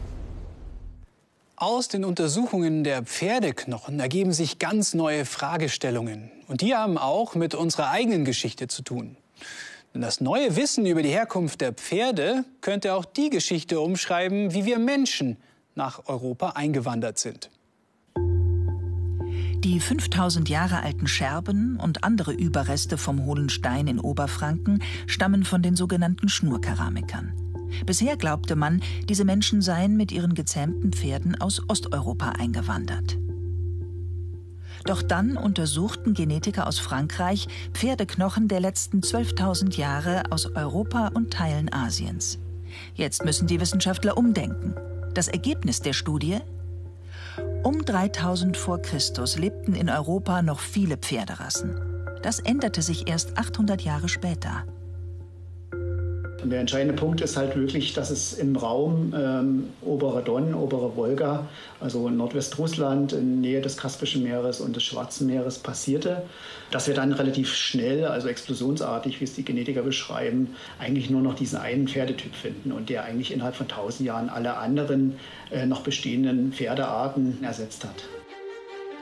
Aus 1.57 1.89
den 1.89 2.07
Untersuchungen 2.07 2.83
der 2.83 3.03
Pferdeknochen 3.03 4.01
ergeben 4.01 4.33
sich 4.33 4.59
ganz 4.59 4.95
neue 4.95 5.27
Fragestellungen. 5.27 6.31
Und 6.49 6.63
die 6.63 6.75
haben 6.75 6.97
auch 6.97 7.35
mit 7.35 7.55
unserer 7.55 7.91
eigenen 7.91 8.25
Geschichte 8.25 8.69
zu 8.69 8.81
tun. 8.81 9.19
Denn 9.93 10.01
das 10.01 10.23
neue 10.23 10.57
Wissen 10.57 10.87
über 10.87 11.03
die 11.03 11.11
Herkunft 11.11 11.61
der 11.61 11.75
Pferde 11.75 12.47
könnte 12.63 12.95
auch 12.95 13.05
die 13.05 13.29
Geschichte 13.29 13.81
umschreiben, 13.81 14.55
wie 14.55 14.65
wir 14.65 14.79
Menschen 14.79 15.37
nach 15.75 16.07
Europa 16.07 16.53
eingewandert 16.55 17.19
sind. 17.19 17.51
Die 19.65 19.79
5000 19.79 20.49
Jahre 20.49 20.83
alten 20.83 21.07
Scherben 21.07 21.77
und 21.77 22.03
andere 22.03 22.33
Überreste 22.33 22.99
vom 22.99 23.25
Hohlen 23.25 23.49
Stein 23.49 23.87
in 23.87 24.01
Oberfranken 24.01 24.83
stammen 25.07 25.45
von 25.45 25.63
den 25.63 25.77
sogenannten 25.77 26.29
Schnurkeramikern. 26.29 27.33
Bisher 27.87 28.17
glaubte 28.17 28.57
man, 28.57 28.83
diese 29.09 29.25
Menschen 29.25 29.63
seien 29.63 29.97
mit 29.97 30.11
ihren 30.11 30.35
gezähmten 30.35 30.93
Pferden 30.93 31.41
aus 31.41 31.63
Osteuropa 31.69 32.31
eingewandert. 32.31 33.19
Doch 34.85 35.01
dann 35.01 35.37
untersuchten 35.37 36.13
Genetiker 36.13 36.67
aus 36.67 36.81
Frankreich 36.81 37.47
Pferdeknochen 37.73 38.49
der 38.49 38.59
letzten 38.59 38.99
12.000 38.99 39.77
Jahre 39.77 40.25
aus 40.31 40.47
Europa 40.57 41.13
und 41.15 41.33
Teilen 41.33 41.73
Asiens. 41.73 42.41
Jetzt 42.97 43.25
müssen 43.25 43.47
die 43.47 43.61
Wissenschaftler 43.61 44.17
umdenken. 44.17 44.75
Das 45.15 45.29
Ergebnis 45.29 45.81
der 45.81 45.93
Studie? 45.93 46.41
Um 47.63 47.85
3000 47.85 48.57
vor 48.57 48.83
Christus 48.83 49.39
lebten 49.39 49.75
in 49.75 49.89
Europa 49.89 50.43
noch 50.43 50.61
viele 50.61 50.97
Pferderassen. 50.97 51.81
Das 52.23 52.41
änderte 52.41 52.83
sich 52.83 53.09
erst 53.09 53.39
800 53.39 53.83
Jahre 53.83 54.09
später. 54.09 54.65
Der 56.45 56.59
entscheidende 56.59 56.95
Punkt 56.95 57.21
ist 57.21 57.37
halt 57.37 57.55
wirklich, 57.55 57.95
dass 57.95 58.11
es 58.11 58.33
im 58.33 58.57
Raum 58.57 59.15
ähm, 59.17 59.71
obere 59.81 60.23
Don, 60.23 60.55
obere 60.55 60.97
Wolga, 60.97 61.47
also 61.81 62.11
Nordwestrussland 62.11 63.13
in 63.13 63.41
Nähe 63.41 63.61
des 63.61 63.77
Kaspischen 63.77 64.25
Meeres 64.25 64.61
und 64.61 64.75
des 64.75 64.83
Schwarzen 64.83 65.29
Meeres 65.29 65.59
passierte. 65.59 66.23
Dass 66.73 66.89
wir 66.89 66.95
dann 66.95 67.13
relativ 67.13 67.55
schnell, 67.55 68.07
also 68.07 68.27
explosionsartig, 68.27 69.21
wie 69.21 69.25
es 69.25 69.35
die 69.35 69.45
Genetiker 69.45 69.83
beschreiben, 69.83 70.57
eigentlich 70.81 71.11
nur 71.11 71.23
noch 71.23 71.35
diesen 71.35 71.59
einen 71.59 71.87
Pferdetyp 71.87 72.35
finden 72.35 72.73
und 72.73 72.89
der 72.89 73.05
eigentlich 73.05 73.33
innerhalb 73.33 73.55
von 73.55 73.69
tausend 73.69 74.07
Jahren 74.07 74.29
alle 74.29 74.57
anderen 74.57 75.15
äh, 75.53 75.65
noch 75.65 75.83
bestehenden 75.83 76.53
Pferdearten 76.53 77.45
ersetzt 77.45 77.85
hat. 77.85 78.05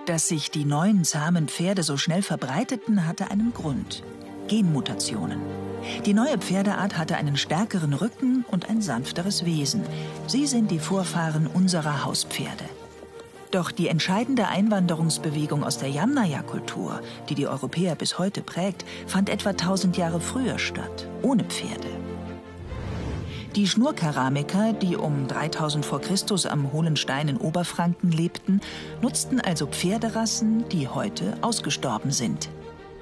Dass 0.04 0.28
sich 0.28 0.50
die 0.50 0.64
neuen 0.64 1.04
zahmen 1.04 1.48
Pferde 1.48 1.84
so 1.84 1.96
schnell 1.96 2.22
verbreiteten, 2.22 3.06
hatte 3.06 3.30
einen 3.30 3.54
Grund. 3.54 4.02
Genmutationen. 4.50 5.38
Die 6.04 6.12
neue 6.12 6.36
Pferdeart 6.36 6.98
hatte 6.98 7.16
einen 7.16 7.36
stärkeren 7.36 7.92
Rücken 7.92 8.44
und 8.50 8.68
ein 8.68 8.82
sanfteres 8.82 9.44
Wesen. 9.44 9.84
Sie 10.26 10.44
sind 10.48 10.72
die 10.72 10.80
Vorfahren 10.80 11.46
unserer 11.46 12.04
Hauspferde. 12.04 12.64
Doch 13.52 13.70
die 13.70 13.86
entscheidende 13.86 14.48
Einwanderungsbewegung 14.48 15.62
aus 15.62 15.78
der 15.78 15.90
Yamnaya-Kultur, 15.90 17.00
die 17.28 17.36
die 17.36 17.46
Europäer 17.46 17.94
bis 17.94 18.18
heute 18.18 18.42
prägt, 18.42 18.84
fand 19.06 19.28
etwa 19.28 19.50
1000 19.50 19.96
Jahre 19.96 20.20
früher 20.20 20.58
statt, 20.58 21.06
ohne 21.22 21.44
Pferde. 21.44 21.86
Die 23.54 23.68
Schnurkeramiker, 23.68 24.72
die 24.72 24.96
um 24.96 25.28
3000 25.28 25.86
vor 25.86 26.00
Christus 26.00 26.44
am 26.46 26.72
Hohlenstein 26.72 27.28
in 27.28 27.36
Oberfranken 27.36 28.10
lebten, 28.10 28.60
nutzten 29.00 29.40
also 29.40 29.68
Pferderassen, 29.68 30.68
die 30.70 30.88
heute 30.88 31.34
ausgestorben 31.40 32.10
sind. 32.10 32.48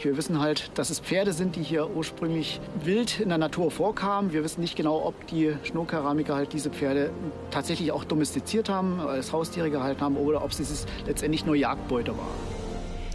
Wir 0.00 0.16
wissen 0.16 0.38
halt, 0.38 0.70
dass 0.74 0.90
es 0.90 1.00
Pferde 1.00 1.32
sind, 1.32 1.56
die 1.56 1.62
hier 1.62 1.90
ursprünglich 1.90 2.60
wild 2.84 3.18
in 3.18 3.30
der 3.30 3.38
Natur 3.38 3.72
vorkamen. 3.72 4.32
Wir 4.32 4.44
wissen 4.44 4.60
nicht 4.60 4.76
genau, 4.76 5.04
ob 5.04 5.26
die 5.26 5.54
Schnurkeramiker 5.64 6.36
halt 6.36 6.52
diese 6.52 6.70
Pferde 6.70 7.10
tatsächlich 7.50 7.90
auch 7.90 8.04
domestiziert 8.04 8.68
haben, 8.68 9.00
als 9.00 9.32
Haustiere 9.32 9.70
gehalten 9.70 10.00
haben 10.00 10.16
oder 10.16 10.44
ob 10.44 10.52
es 10.52 10.86
letztendlich 11.04 11.44
nur 11.46 11.56
Jagdbeute 11.56 12.12
waren. 12.12 12.58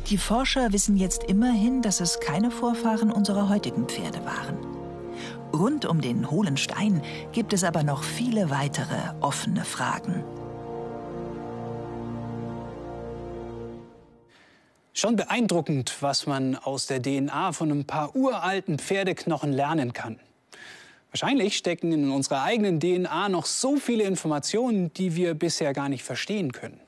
Die 0.10 0.18
Forscher 0.18 0.74
wissen 0.74 0.98
jetzt 0.98 1.24
immerhin, 1.24 1.82
dass 1.82 2.02
es 2.02 2.20
keine 2.20 2.52
Vorfahren 2.52 3.12
unserer 3.12 3.48
heutigen 3.48 3.86
Pferde 3.88 4.20
waren. 4.26 4.58
Rund 5.54 5.86
um 5.86 6.02
den 6.02 6.30
hohlen 6.30 6.58
Stein 6.58 7.02
gibt 7.32 7.54
es 7.54 7.64
aber 7.64 7.84
noch 7.84 8.04
viele 8.04 8.50
weitere 8.50 8.98
offene 9.22 9.64
Fragen. 9.64 10.26
Schon 14.96 15.16
beeindruckend, 15.16 15.98
was 16.02 16.28
man 16.28 16.56
aus 16.56 16.86
der 16.86 17.02
DNA 17.02 17.52
von 17.54 17.72
ein 17.72 17.86
paar 17.86 18.16
uralten 18.16 18.78
Pferdeknochen 18.78 19.52
lernen 19.52 19.92
kann. 19.92 20.20
Wahrscheinlich 21.10 21.58
stecken 21.58 21.92
in 21.92 22.12
unserer 22.12 22.44
eigenen 22.44 22.80
DNA 22.80 23.28
noch 23.30 23.48
so 23.48 23.78
viele 23.78 24.04
Informationen, 24.04 24.94
die 24.94 25.16
wir 25.16 25.34
bisher 25.34 25.74
gar 25.74 25.90
nicht 25.90 26.04
verstehen 26.04 26.52
können. 26.52 26.80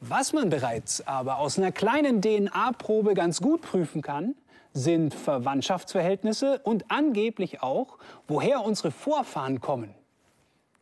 Was 0.00 0.32
man 0.32 0.48
bereits 0.48 1.06
aber 1.06 1.38
aus 1.38 1.58
einer 1.58 1.72
kleinen 1.72 2.22
DNA-Probe 2.22 3.12
ganz 3.12 3.42
gut 3.42 3.60
prüfen 3.60 4.00
kann, 4.00 4.34
sind 4.72 5.14
Verwandtschaftsverhältnisse 5.14 6.60
und 6.64 6.90
angeblich 6.90 7.62
auch, 7.62 7.98
woher 8.28 8.62
unsere 8.62 8.90
Vorfahren 8.90 9.60
kommen. 9.60 9.94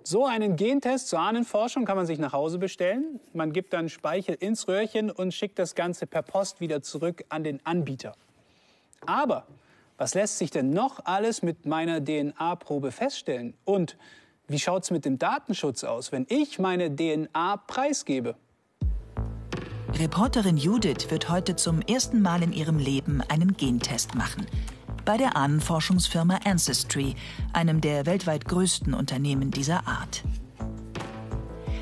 So 0.07 0.27
einen 0.27 0.57
Gentest 0.57 1.09
zur 1.09 1.19
Ahnenforschung 1.19 1.87
kann 1.87 1.97
man 1.97 2.05
sich 2.05 2.19
nach 2.19 2.35
Hause 2.35 2.59
bestellen. 2.59 3.21
Man 3.33 3.55
gibt 3.55 3.73
dann 3.73 3.89
Speichel 3.89 4.35
ins 4.39 4.69
Röhrchen 4.69 5.11
und 5.11 5.33
schickt 5.33 5.59
das 5.59 5.75
Ganze 5.75 6.07
per 6.07 6.21
Post 6.21 6.61
wieder 6.61 6.83
zurück 6.83 7.25
an 7.31 7.43
den 7.43 7.65
Anbieter. 7.65 8.15
Aber 9.07 9.47
was 9.97 10.13
lässt 10.13 10.37
sich 10.37 10.51
denn 10.51 10.69
noch 10.69 11.07
alles 11.07 11.41
mit 11.41 11.65
meiner 11.65 12.05
DNA-Probe 12.05 12.93
feststellen? 12.93 13.55
Und 13.65 13.97
wie 14.47 14.59
schaut 14.59 14.83
es 14.83 14.91
mit 14.91 15.07
dem 15.07 15.19
Datenschutz 15.19 15.85
aus, 15.85 16.13
wenn 16.13 16.27
ich 16.29 16.59
meine 16.59 16.95
DNA 16.95 17.57
preisgebe? 17.67 18.37
Reporterin 19.95 20.59
Judith 20.59 21.11
wird 21.11 21.31
heute 21.31 21.57
zum 21.57 21.81
ersten 21.81 22.21
Mal 22.21 22.43
in 22.43 22.53
ihrem 22.53 22.79
Leben 22.79 23.23
einen 23.23 23.57
Gentest 23.57 24.15
machen 24.15 24.47
bei 25.05 25.17
der 25.17 25.37
Ahnenforschungsfirma 25.37 26.41
Ancestry, 26.45 27.15
einem 27.53 27.81
der 27.81 28.07
weltweit 28.07 28.47
größten 28.47 28.95
Unternehmen 28.95 29.51
dieser 29.51 29.87
Art. 29.87 30.25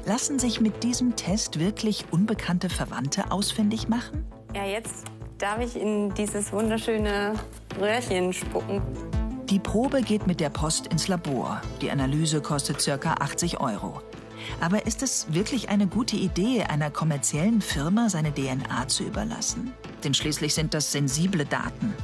Lassen 0.05 0.39
sich 0.39 0.61
mit 0.61 0.83
diesem 0.83 1.15
Test 1.15 1.61
wirklich 1.61 2.07
unbekannte 2.11 2.69
Verwandte 2.69 3.31
ausfindig 3.31 3.89
machen? 3.89 4.25
Ja, 4.55 4.65
jetzt 4.65 5.05
darf 5.39 5.61
ich 5.61 5.77
in 5.77 6.13
dieses 6.15 6.53
wunderschöne 6.53 7.35
Röhrchen 7.81 8.33
spucken. 8.33 8.83
Die 9.49 9.59
Probe 9.59 10.03
geht 10.03 10.27
mit 10.27 10.41
der 10.41 10.51
Post 10.51 10.89
ins 10.89 11.09
Labor. 11.09 11.61
Die 11.81 11.91
Analyse 11.91 12.41
kostet 12.41 12.85
ca. 12.85 13.15
80 13.15 13.61
Euro. 13.61 14.01
Aber 14.61 14.87
ist 14.87 15.03
es 15.03 15.33
wirklich 15.33 15.69
eine 15.69 15.87
gute 15.87 16.17
Idee, 16.17 16.65
einer 16.65 16.91
kommerziellen 16.91 17.61
Firma 17.61 18.09
seine 18.09 18.33
DNA 18.33 18.89
zu 18.89 19.05
überlassen? 19.05 19.73
Denn 20.03 20.15
schließlich 20.15 20.55
sind 20.55 20.75
das 20.75 20.91
sensible 20.91 21.45
Daten. 21.45 21.95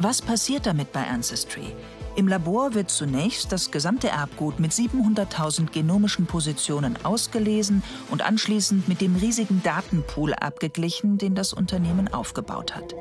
Was 0.00 0.22
passiert 0.22 0.66
damit 0.66 0.92
bei 0.92 1.04
Ancestry? 1.08 1.74
Im 2.14 2.28
Labor 2.28 2.74
wird 2.74 2.88
zunächst 2.88 3.50
das 3.50 3.72
gesamte 3.72 4.08
Erbgut 4.08 4.60
mit 4.60 4.70
700.000 4.70 5.72
genomischen 5.72 6.26
Positionen 6.26 6.96
ausgelesen 7.04 7.82
und 8.08 8.22
anschließend 8.22 8.86
mit 8.86 9.00
dem 9.00 9.16
riesigen 9.16 9.60
Datenpool 9.64 10.34
abgeglichen, 10.34 11.18
den 11.18 11.34
das 11.34 11.52
Unternehmen 11.52 12.06
aufgebaut 12.14 12.76
hat. 12.76 12.94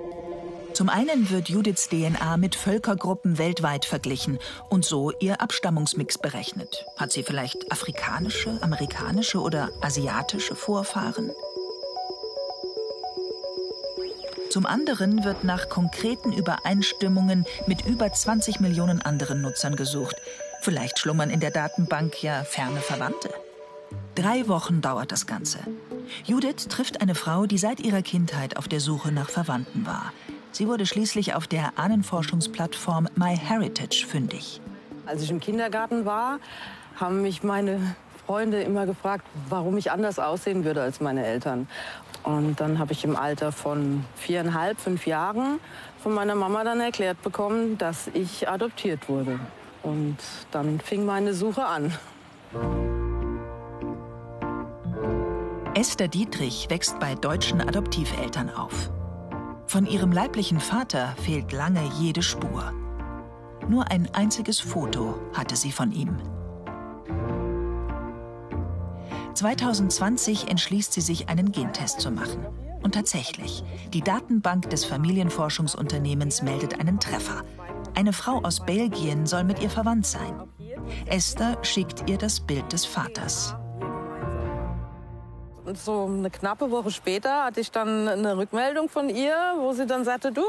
Zum 0.74 0.90
einen 0.90 1.30
wird 1.30 1.50
Judiths 1.50 1.88
DNA 1.90 2.38
mit 2.38 2.56
Völkergruppen 2.56 3.38
weltweit 3.38 3.86
verglichen 3.86 4.40
und 4.70 4.84
so 4.84 5.12
ihr 5.20 5.40
Abstammungsmix 5.40 6.18
berechnet. 6.18 6.84
Hat 6.98 7.12
sie 7.12 7.22
vielleicht 7.22 7.72
afrikanische, 7.72 8.58
amerikanische 8.62 9.40
oder 9.40 9.70
asiatische 9.82 10.56
Vorfahren? 10.56 11.32
Zum 14.50 14.66
anderen 14.66 15.24
wird 15.24 15.44
nach 15.44 15.70
konkreten 15.70 16.32
Übereinstimmungen 16.32 17.46
mit 17.68 17.86
über 17.86 18.12
20 18.12 18.60
Millionen 18.60 19.02
anderen 19.02 19.42
Nutzern 19.42 19.76
gesucht. 19.76 20.16
Vielleicht 20.62 21.00
schlummern 21.00 21.30
in 21.30 21.40
der 21.40 21.52
Datenbank 21.52 22.24
ja 22.24 22.44
ferne 22.44 22.80
Verwandte. 22.80 23.30
Drei 24.16 24.48
Wochen 24.48 24.82
dauert 24.82 25.12
das 25.12 25.28
Ganze. 25.28 25.60
Judith 26.26 26.68
trifft 26.70 27.02
eine 27.02 27.14
Frau, 27.14 27.46
die 27.46 27.58
seit 27.58 27.80
ihrer 27.80 28.02
Kindheit 28.02 28.58
auf 28.58 28.68
der 28.68 28.80
Suche 28.80 29.12
nach 29.12 29.30
Verwandten 29.30 29.86
war. 29.86 30.12
Sie 30.52 30.68
wurde 30.68 30.86
schließlich 30.86 31.36
auf 31.36 31.48
der 31.48 31.78
Ahnenforschungsplattform 31.78 33.10
MyHeritage 33.16 34.06
fündig. 34.08 34.62
Als 35.06 35.22
ich 35.22 35.30
im 35.30 35.40
Kindergarten 35.40 36.06
war, 36.06 36.40
haben 36.96 37.22
mich 37.22 37.44
meine 37.44 37.96
Freunde 38.28 38.62
immer 38.62 38.86
gefragt, 38.86 39.26
warum 39.48 39.78
ich 39.78 39.90
anders 39.90 40.20
aussehen 40.20 40.66
würde 40.66 40.82
als 40.82 41.00
meine 41.00 41.26
Eltern. 41.26 41.68
Und 42.24 42.60
dann 42.60 42.78
habe 42.78 42.92
ich 42.92 43.06
im 43.06 43.16
Alter 43.16 43.54
von 43.54 44.04
viereinhalb, 44.16 44.80
fünf 44.80 45.08
Jahren 45.08 45.62
von 46.04 46.14
meiner 46.14 46.36
Mama 46.36 46.66
dann 46.66 46.82
erklärt 46.82 47.22
bekommen, 47.22 47.78
dass 47.78 48.08
ich 48.14 48.50
adoptiert 48.50 49.08
wurde. 49.08 49.40
Und 49.82 50.18
dann 50.52 50.82
fing 50.82 51.06
meine 51.06 51.34
Suche 51.34 51.66
an. 51.66 51.94
Esther 55.74 56.10
Dietrich 56.10 56.70
wächst 56.70 57.00
bei 57.00 57.16
deutschen 57.16 57.62
Adoptiveltern 57.62 58.50
auf. 58.50 58.92
Von 59.68 59.86
ihrem 59.86 60.12
leiblichen 60.12 60.60
Vater 60.60 61.16
fehlt 61.24 61.54
lange 61.54 61.84
jede 61.98 62.22
Spur. 62.22 62.74
Nur 63.70 63.90
ein 63.90 64.10
einziges 64.14 64.60
Foto 64.60 65.18
hatte 65.34 65.56
sie 65.56 65.72
von 65.72 65.92
ihm. 65.92 66.18
2020 69.38 70.50
entschließt 70.50 70.94
sie 70.94 71.02
sich, 71.02 71.30
einen 71.30 71.52
Gentest 71.52 72.02
zu 72.02 72.10
machen. 72.10 72.44
Und 72.82 72.96
tatsächlich, 72.96 73.64
die 73.94 74.02
Datenbank 74.02 74.70
des 74.72 74.84
Familienforschungsunternehmens 74.86 76.42
meldet 76.42 76.80
einen 76.80 77.00
Treffer. 77.00 77.44
Eine 77.94 78.14
Frau 78.14 78.42
aus 78.44 78.66
Belgien 78.66 79.28
soll 79.28 79.44
mit 79.44 79.62
ihr 79.62 79.70
verwandt 79.70 80.08
sein. 80.08 80.48
Esther 81.06 81.58
schickt 81.64 82.10
ihr 82.10 82.18
das 82.18 82.40
Bild 82.40 82.72
des 82.74 82.86
Vaters. 82.86 83.56
So 85.74 86.06
eine 86.06 86.32
knappe 86.32 86.72
Woche 86.72 86.90
später 86.90 87.46
hatte 87.46 87.60
ich 87.60 87.72
dann 87.72 88.08
eine 88.08 88.38
Rückmeldung 88.38 88.90
von 88.90 89.10
ihr, 89.10 89.36
wo 89.60 89.74
sie 89.74 89.86
dann 89.86 90.04
sagte, 90.04 90.32
du, 90.32 90.44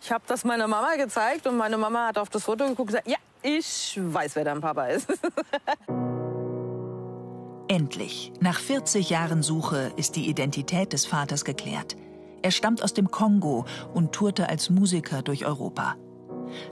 ich 0.00 0.10
habe 0.10 0.24
das 0.26 0.44
meiner 0.44 0.66
Mama 0.66 0.96
gezeigt 0.96 1.46
und 1.46 1.56
meine 1.56 1.76
Mama 1.76 2.08
hat 2.08 2.18
auf 2.18 2.30
das 2.30 2.42
Foto 2.42 2.64
geguckt 2.64 2.80
und 2.80 2.86
gesagt, 2.86 3.08
ja, 3.08 3.18
ich 3.42 4.00
weiß, 4.02 4.34
wer 4.34 4.44
dein 4.44 4.60
Papa 4.60 4.86
ist. 4.86 5.06
Endlich, 7.68 8.32
nach 8.38 8.60
40 8.60 9.10
Jahren 9.10 9.42
Suche, 9.42 9.92
ist 9.96 10.14
die 10.14 10.28
Identität 10.28 10.92
des 10.92 11.04
Vaters 11.04 11.44
geklärt. 11.44 11.96
Er 12.42 12.52
stammt 12.52 12.82
aus 12.82 12.94
dem 12.94 13.10
Kongo 13.10 13.64
und 13.92 14.12
tourte 14.12 14.48
als 14.48 14.70
Musiker 14.70 15.22
durch 15.22 15.46
Europa. 15.46 15.96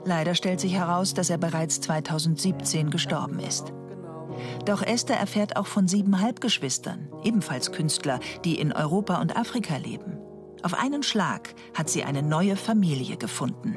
Leider 0.05 0.35
stellt 0.35 0.61
sich 0.61 0.73
heraus, 0.73 1.13
dass 1.13 1.29
er 1.29 1.37
bereits 1.37 1.81
2017 1.81 2.91
gestorben 2.91 3.39
ist. 3.39 3.73
Doch 4.65 4.81
Esther 4.81 5.17
erfährt 5.17 5.57
auch 5.57 5.67
von 5.67 5.89
sieben 5.89 6.21
Halbgeschwistern, 6.21 7.09
ebenfalls 7.23 7.73
Künstler, 7.73 8.21
die 8.45 8.57
in 8.57 8.71
Europa 8.71 9.19
und 9.19 9.35
Afrika 9.35 9.75
leben. 9.75 10.17
Auf 10.63 10.73
einen 10.73 11.03
Schlag 11.03 11.53
hat 11.73 11.89
sie 11.89 12.05
eine 12.05 12.23
neue 12.23 12.55
Familie 12.55 13.17
gefunden. 13.17 13.75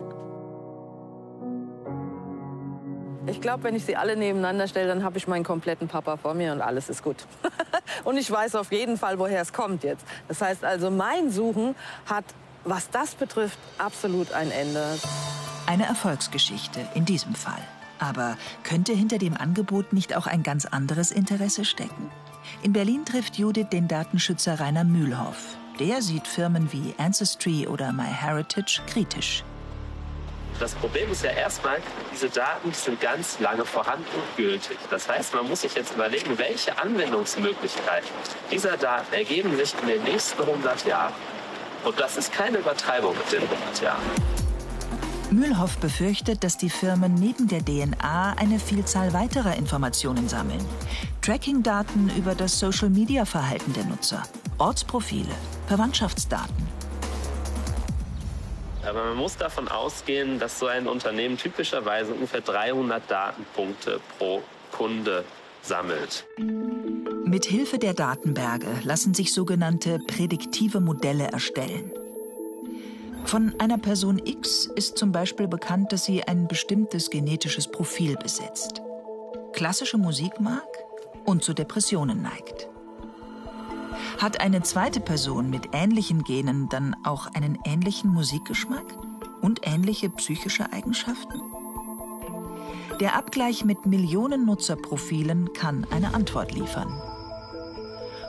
Ich 3.29 3.41
glaube, 3.41 3.65
wenn 3.65 3.75
ich 3.75 3.85
sie 3.85 3.97
alle 3.97 4.17
nebeneinander 4.17 4.69
stelle, 4.69 4.89
dann 4.89 5.05
habe 5.05 5.19
ich 5.19 5.29
meinen 5.29 5.45
kompletten 5.45 5.89
Papa 5.89 6.17
vor 6.17 6.35
mir 6.35 6.53
und 6.53 6.63
alles 6.63 6.89
ist 6.89 7.03
gut. 7.03 7.17
und 8.05 8.17
ich 8.17 8.31
weiß 8.31 8.55
auf 8.55 8.73
jeden 8.73 8.97
Fall, 8.97 9.19
woher 9.19 9.43
es 9.43 9.53
kommt 9.53 9.85
jetzt. 9.85 10.05
Das 10.29 10.41
heißt 10.41 10.65
also, 10.65 10.91
mein 10.91 11.31
Suchen 11.31 11.75
hat, 12.07 12.25
was 12.65 12.91
das 12.91 13.15
betrifft, 13.15 13.59
absolut 13.77 14.33
ein 14.33 14.51
Ende. 14.51 14.99
Eine 15.67 15.87
Erfolgsgeschichte 15.87 16.81
in 16.95 17.05
diesem 17.05 17.35
Fall. 17.35 17.63
Aber 17.99 18.37
könnte 18.63 18.93
hinter 18.93 19.19
dem 19.19 19.37
Angebot 19.37 19.93
nicht 19.93 20.17
auch 20.17 20.27
ein 20.27 20.43
ganz 20.43 20.65
anderes 20.65 21.11
Interesse 21.11 21.65
stecken? 21.65 22.11
In 22.63 22.73
Berlin 22.73 23.05
trifft 23.05 23.37
Judith 23.37 23.69
den 23.71 23.89
Datenschützer 23.89 24.61
Rainer 24.61 24.85
Mühlhoff. 24.85 25.57
Der 25.79 26.01
sieht 26.03 26.27
Firmen 26.27 26.73
wie 26.73 26.95
Ancestry 26.99 27.67
oder 27.67 27.93
MyHeritage 27.93 28.81
kritisch. 28.87 29.45
Das 30.59 30.75
Problem 30.75 31.11
ist 31.13 31.23
ja 31.23 31.31
erstmal, 31.31 31.79
diese 32.13 32.29
Daten 32.29 32.73
sind 32.73 33.01
ganz 33.01 33.39
lange 33.39 33.65
vorhanden 33.65 34.07
und 34.15 34.37
gültig. 34.37 34.77
Das 34.91 35.09
heißt, 35.09 35.35
man 35.35 35.49
muss 35.49 35.61
sich 35.61 35.75
jetzt 35.75 35.95
überlegen, 35.95 36.37
welche 36.37 36.77
Anwendungsmöglichkeiten 36.79 38.09
dieser 38.51 38.77
Daten 38.77 39.13
ergeben 39.15 39.57
sich 39.57 39.73
in 39.83 39.89
den 39.89 40.03
nächsten 40.03 40.43
100 40.43 40.85
Jahren. 40.85 41.13
Und 41.85 41.99
das 42.01 42.17
ist 42.17 42.33
keine 42.33 42.59
Übertreibung 42.59 43.17
mit 43.17 43.31
den 43.33 43.43
100 43.43 43.83
Jahren. 43.83 44.03
Mühlhoff 45.31 45.77
befürchtet, 45.77 46.43
dass 46.43 46.57
die 46.57 46.71
Firmen 46.71 47.15
neben 47.15 47.49
der 47.49 47.65
DNA 47.65 48.35
eine 48.39 48.59
Vielzahl 48.59 49.13
weiterer 49.13 49.57
Informationen 49.57 50.29
sammeln. 50.29 50.65
Tracking-Daten 51.23 52.11
über 52.17 52.35
das 52.35 52.59
Social-Media-Verhalten 52.59 53.75
der 53.75 53.85
Nutzer, 53.85 54.23
Ortsprofile, 54.57 55.35
Verwandtschaftsdaten. 55.67 56.78
Aber 58.89 59.05
man 59.05 59.17
muss 59.17 59.37
davon 59.37 59.69
ausgehen, 59.69 60.39
dass 60.39 60.59
so 60.59 60.67
ein 60.67 60.87
Unternehmen 60.87 61.37
typischerweise 61.37 62.13
ungefähr 62.13 62.41
300 62.41 63.03
Datenpunkte 63.11 64.01
pro 64.19 64.43
Kunde 64.73 65.25
sammelt. 65.63 66.27
Mit 67.25 67.45
Hilfe 67.45 67.79
der 67.79 67.93
Datenberge 67.93 68.69
lassen 68.85 69.13
sich 69.13 69.35
sogenannte 69.35 69.99
prädiktive 69.99 70.81
Modelle 70.81 71.25
erstellen. 71.25 71.93
Von 73.25 73.55
einer 73.59 73.77
Person 73.77 74.19
X 74.25 74.71
ist 74.75 74.97
zum 74.97 75.13
Beispiel 75.13 75.49
bekannt, 75.49 75.93
dass 75.93 76.07
sie 76.07 76.23
ein 76.23 76.49
bestimmtes 76.49 77.11
genetisches 77.11 77.71
Profil 77.71 78.17
besitzt, 78.17 78.81
klassische 79.53 79.99
Musik 79.99 80.41
mag 80.41 80.67
und 81.27 81.45
zu 81.45 81.53
Depressionen 81.53 82.23
neigt. 82.23 82.68
Hat 84.19 84.41
eine 84.41 84.63
zweite 84.63 84.99
Person 84.99 85.49
mit 85.49 85.69
ähnlichen 85.73 86.25
Genen 86.25 86.69
dann 86.69 86.97
auch 87.05 87.29
einen 87.35 87.57
ähnlichen 87.65 88.11
Musikgeschmack 88.11 88.85
und 89.43 89.61
ähnliche 89.63 90.11
psychische 90.11 90.73
Eigenschaften? 90.73 91.41
Der 92.99 93.15
Abgleich 93.15 93.65
mit 93.65 93.87
Millionen 93.87 94.45
Nutzerprofilen 94.45 95.53
kann 95.53 95.87
eine 95.93 96.15
Antwort 96.15 96.53
liefern. 96.53 96.93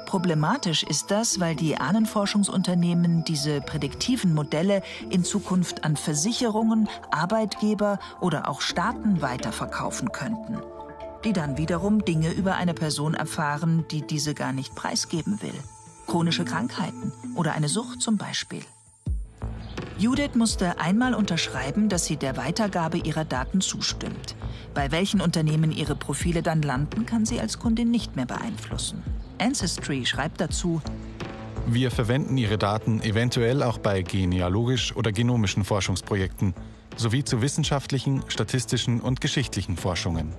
Problematisch 0.05 0.83
ist 0.83 1.09
das, 1.09 1.39
weil 1.39 1.55
die 1.55 1.77
Ahnenforschungsunternehmen 1.77 3.23
diese 3.23 3.59
prädiktiven 3.59 4.35
Modelle 4.35 4.83
in 5.09 5.23
Zukunft 5.23 5.83
an 5.85 5.95
Versicherungen, 5.95 6.87
Arbeitgeber 7.09 7.97
oder 8.21 8.47
auch 8.47 8.61
Staaten 8.61 9.23
weiterverkaufen 9.23 10.11
könnten, 10.11 10.59
die 11.25 11.33
dann 11.33 11.57
wiederum 11.57 12.05
Dinge 12.05 12.31
über 12.31 12.57
eine 12.57 12.75
Person 12.75 13.15
erfahren, 13.15 13.85
die 13.89 14.05
diese 14.05 14.35
gar 14.35 14.53
nicht 14.53 14.75
preisgeben 14.75 15.41
will. 15.41 15.53
Chronische 16.09 16.43
Krankheiten 16.43 17.13
oder 17.35 17.53
eine 17.53 17.69
Sucht 17.69 18.01
zum 18.01 18.17
Beispiel. 18.17 18.63
Judith 19.99 20.33
musste 20.33 20.79
einmal 20.79 21.13
unterschreiben, 21.13 21.87
dass 21.87 22.05
sie 22.05 22.17
der 22.17 22.35
Weitergabe 22.35 22.97
ihrer 22.97 23.25
Daten 23.25 23.61
zustimmt. 23.61 24.35
Bei 24.73 24.91
welchen 24.91 25.21
Unternehmen 25.21 25.71
ihre 25.71 25.95
Profile 25.95 26.41
dann 26.41 26.63
landen, 26.63 27.05
kann 27.05 27.27
sie 27.27 27.39
als 27.39 27.59
Kundin 27.59 27.91
nicht 27.91 28.15
mehr 28.15 28.25
beeinflussen. 28.25 29.03
Ancestry 29.37 30.05
schreibt 30.05 30.41
dazu, 30.41 30.81
wir 31.67 31.91
verwenden 31.91 32.37
Ihre 32.37 32.57
Daten 32.57 33.01
eventuell 33.01 33.61
auch 33.61 33.77
bei 33.77 34.01
genealogisch 34.01 34.95
oder 34.95 35.11
genomischen 35.11 35.63
Forschungsprojekten 35.63 36.55
sowie 36.95 37.23
zu 37.23 37.43
wissenschaftlichen, 37.43 38.23
statistischen 38.27 38.99
und 39.01 39.21
geschichtlichen 39.21 39.77
Forschungen. 39.77 40.33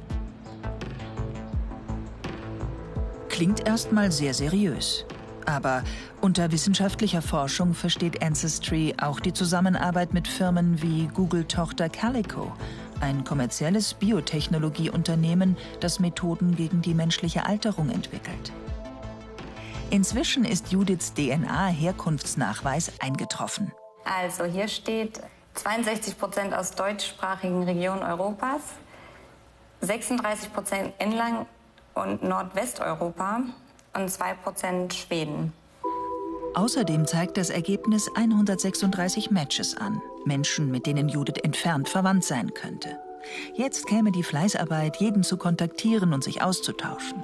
Klingt 3.29 3.69
erstmal 3.69 4.11
sehr 4.11 4.35
seriös. 4.35 5.07
Aber 5.47 5.83
unter 6.21 6.53
wissenschaftlicher 6.53 7.23
Forschung 7.23 7.75
versteht 7.75 8.23
Ancestry 8.23 8.95
auch 9.01 9.21
die 9.21 9.33
Zusammenarbeit 9.33 10.13
mit 10.15 10.29
Firmen 10.29 10.83
wie 10.83 11.09
Google-Tochter 11.09 11.89
Calico, 11.89 12.53
ein 13.01 13.25
kommerzielles 13.25 13.95
Biotechnologieunternehmen, 13.95 15.57
das 15.81 16.01
Methoden 16.01 16.57
gegen 16.57 16.83
die 16.83 16.95
menschliche 16.95 17.47
Alterung 17.47 17.91
entwickelt. 17.91 18.53
Inzwischen 19.91 20.45
ist 20.45 20.71
Judiths 20.71 21.15
DNA-Herkunftsnachweis 21.15 22.93
eingetroffen. 23.01 23.73
Also 24.05 24.45
hier 24.45 24.69
steht 24.69 25.21
62 25.55 26.17
Prozent 26.19 26.55
aus 26.55 26.73
deutschsprachigen 26.73 27.65
Regionen 27.65 28.03
Europas, 28.03 28.61
36 29.81 30.53
Prozent 30.53 30.93
Inland- 30.99 31.47
und 31.95 32.23
Nordwesteuropa 32.23 33.41
und 33.95 34.11
2 34.11 34.35
Prozent 34.35 34.95
Schweden. 34.95 35.53
Außerdem 36.55 37.07
zeigt 37.07 37.37
das 37.37 37.51
Ergebnis 37.51 38.11
136 38.15 39.31
Matches 39.31 39.77
an. 39.77 40.03
Menschen, 40.25 40.71
mit 40.71 40.87
denen 40.87 41.09
Judith 41.09 41.43
entfernt 41.43 41.89
verwandt 41.89 42.25
sein 42.25 42.53
könnte. 42.55 42.99
Jetzt 43.55 43.87
käme 43.87 44.11
die 44.11 44.23
Fleißarbeit, 44.23 44.97
jeden 44.97 45.23
zu 45.23 45.37
kontaktieren 45.37 46.13
und 46.13 46.25
sich 46.25 46.43
auszutauschen. 46.43 47.23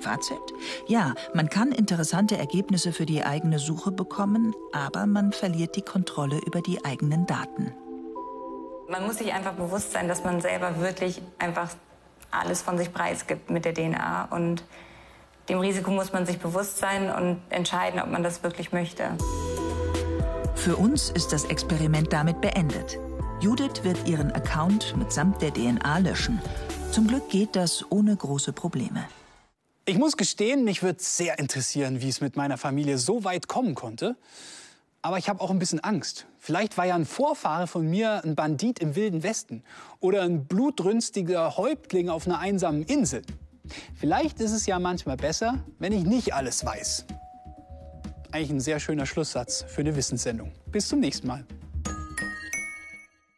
Fazit? 0.00 0.38
Ja, 0.86 1.14
man 1.34 1.48
kann 1.48 1.72
interessante 1.72 2.36
Ergebnisse 2.38 2.92
für 2.92 3.06
die 3.06 3.24
eigene 3.24 3.58
Suche 3.58 3.90
bekommen, 3.90 4.54
aber 4.72 5.06
man 5.06 5.32
verliert 5.32 5.74
die 5.74 5.82
Kontrolle 5.82 6.38
über 6.46 6.60
die 6.60 6.84
eigenen 6.84 7.26
Daten. 7.26 7.72
Man 8.88 9.04
muss 9.04 9.18
sich 9.18 9.32
einfach 9.32 9.54
bewusst 9.54 9.92
sein, 9.92 10.06
dass 10.06 10.22
man 10.22 10.40
selber 10.40 10.80
wirklich 10.80 11.20
einfach 11.38 11.70
alles 12.30 12.62
von 12.62 12.78
sich 12.78 12.92
preisgibt 12.92 13.50
mit 13.50 13.64
der 13.64 13.74
DNA. 13.74 14.28
Und 14.30 14.62
dem 15.48 15.60
Risiko 15.60 15.90
muss 15.90 16.12
man 16.12 16.26
sich 16.26 16.38
bewusst 16.38 16.78
sein 16.78 17.10
und 17.10 17.40
entscheiden, 17.50 18.00
ob 18.00 18.10
man 18.10 18.22
das 18.22 18.42
wirklich 18.42 18.72
möchte. 18.72 19.16
Für 20.54 20.76
uns 20.76 21.10
ist 21.10 21.32
das 21.32 21.44
Experiment 21.44 22.12
damit 22.12 22.40
beendet. 22.40 22.98
Judith 23.40 23.84
wird 23.84 24.08
ihren 24.08 24.32
Account 24.32 24.96
mitsamt 24.96 25.40
der 25.40 25.54
DNA 25.54 25.98
löschen. 25.98 26.40
Zum 26.90 27.06
Glück 27.06 27.30
geht 27.30 27.54
das 27.54 27.84
ohne 27.90 28.16
große 28.16 28.52
Probleme. 28.52 29.04
Ich 29.84 29.96
muss 29.96 30.16
gestehen, 30.16 30.64
mich 30.64 30.82
würde 30.82 31.00
sehr 31.00 31.38
interessieren, 31.38 32.02
wie 32.02 32.08
es 32.08 32.20
mit 32.20 32.36
meiner 32.36 32.58
Familie 32.58 32.98
so 32.98 33.24
weit 33.24 33.48
kommen 33.48 33.74
konnte. 33.74 34.16
Aber 35.00 35.16
ich 35.16 35.28
habe 35.28 35.40
auch 35.40 35.50
ein 35.50 35.58
bisschen 35.58 35.80
Angst. 35.80 36.26
Vielleicht 36.38 36.76
war 36.76 36.84
ja 36.84 36.96
ein 36.96 37.06
Vorfahre 37.06 37.66
von 37.66 37.88
mir 37.88 38.22
ein 38.24 38.34
Bandit 38.34 38.80
im 38.80 38.96
Wilden 38.96 39.22
Westen 39.22 39.62
oder 40.00 40.22
ein 40.22 40.44
blutrünstiger 40.46 41.56
Häuptling 41.56 42.08
auf 42.08 42.26
einer 42.26 42.40
einsamen 42.40 42.82
Insel. 42.82 43.22
Vielleicht 43.94 44.40
ist 44.40 44.52
es 44.52 44.66
ja 44.66 44.78
manchmal 44.78 45.16
besser, 45.16 45.64
wenn 45.78 45.92
ich 45.92 46.04
nicht 46.04 46.34
alles 46.34 46.64
weiß. 46.64 47.06
Eigentlich 48.30 48.50
ein 48.50 48.60
sehr 48.60 48.78
schöner 48.78 49.06
Schlusssatz 49.06 49.64
für 49.66 49.80
eine 49.80 49.96
Wissenssendung. 49.96 50.52
Bis 50.70 50.88
zum 50.88 51.00
nächsten 51.00 51.26
Mal. 51.26 51.44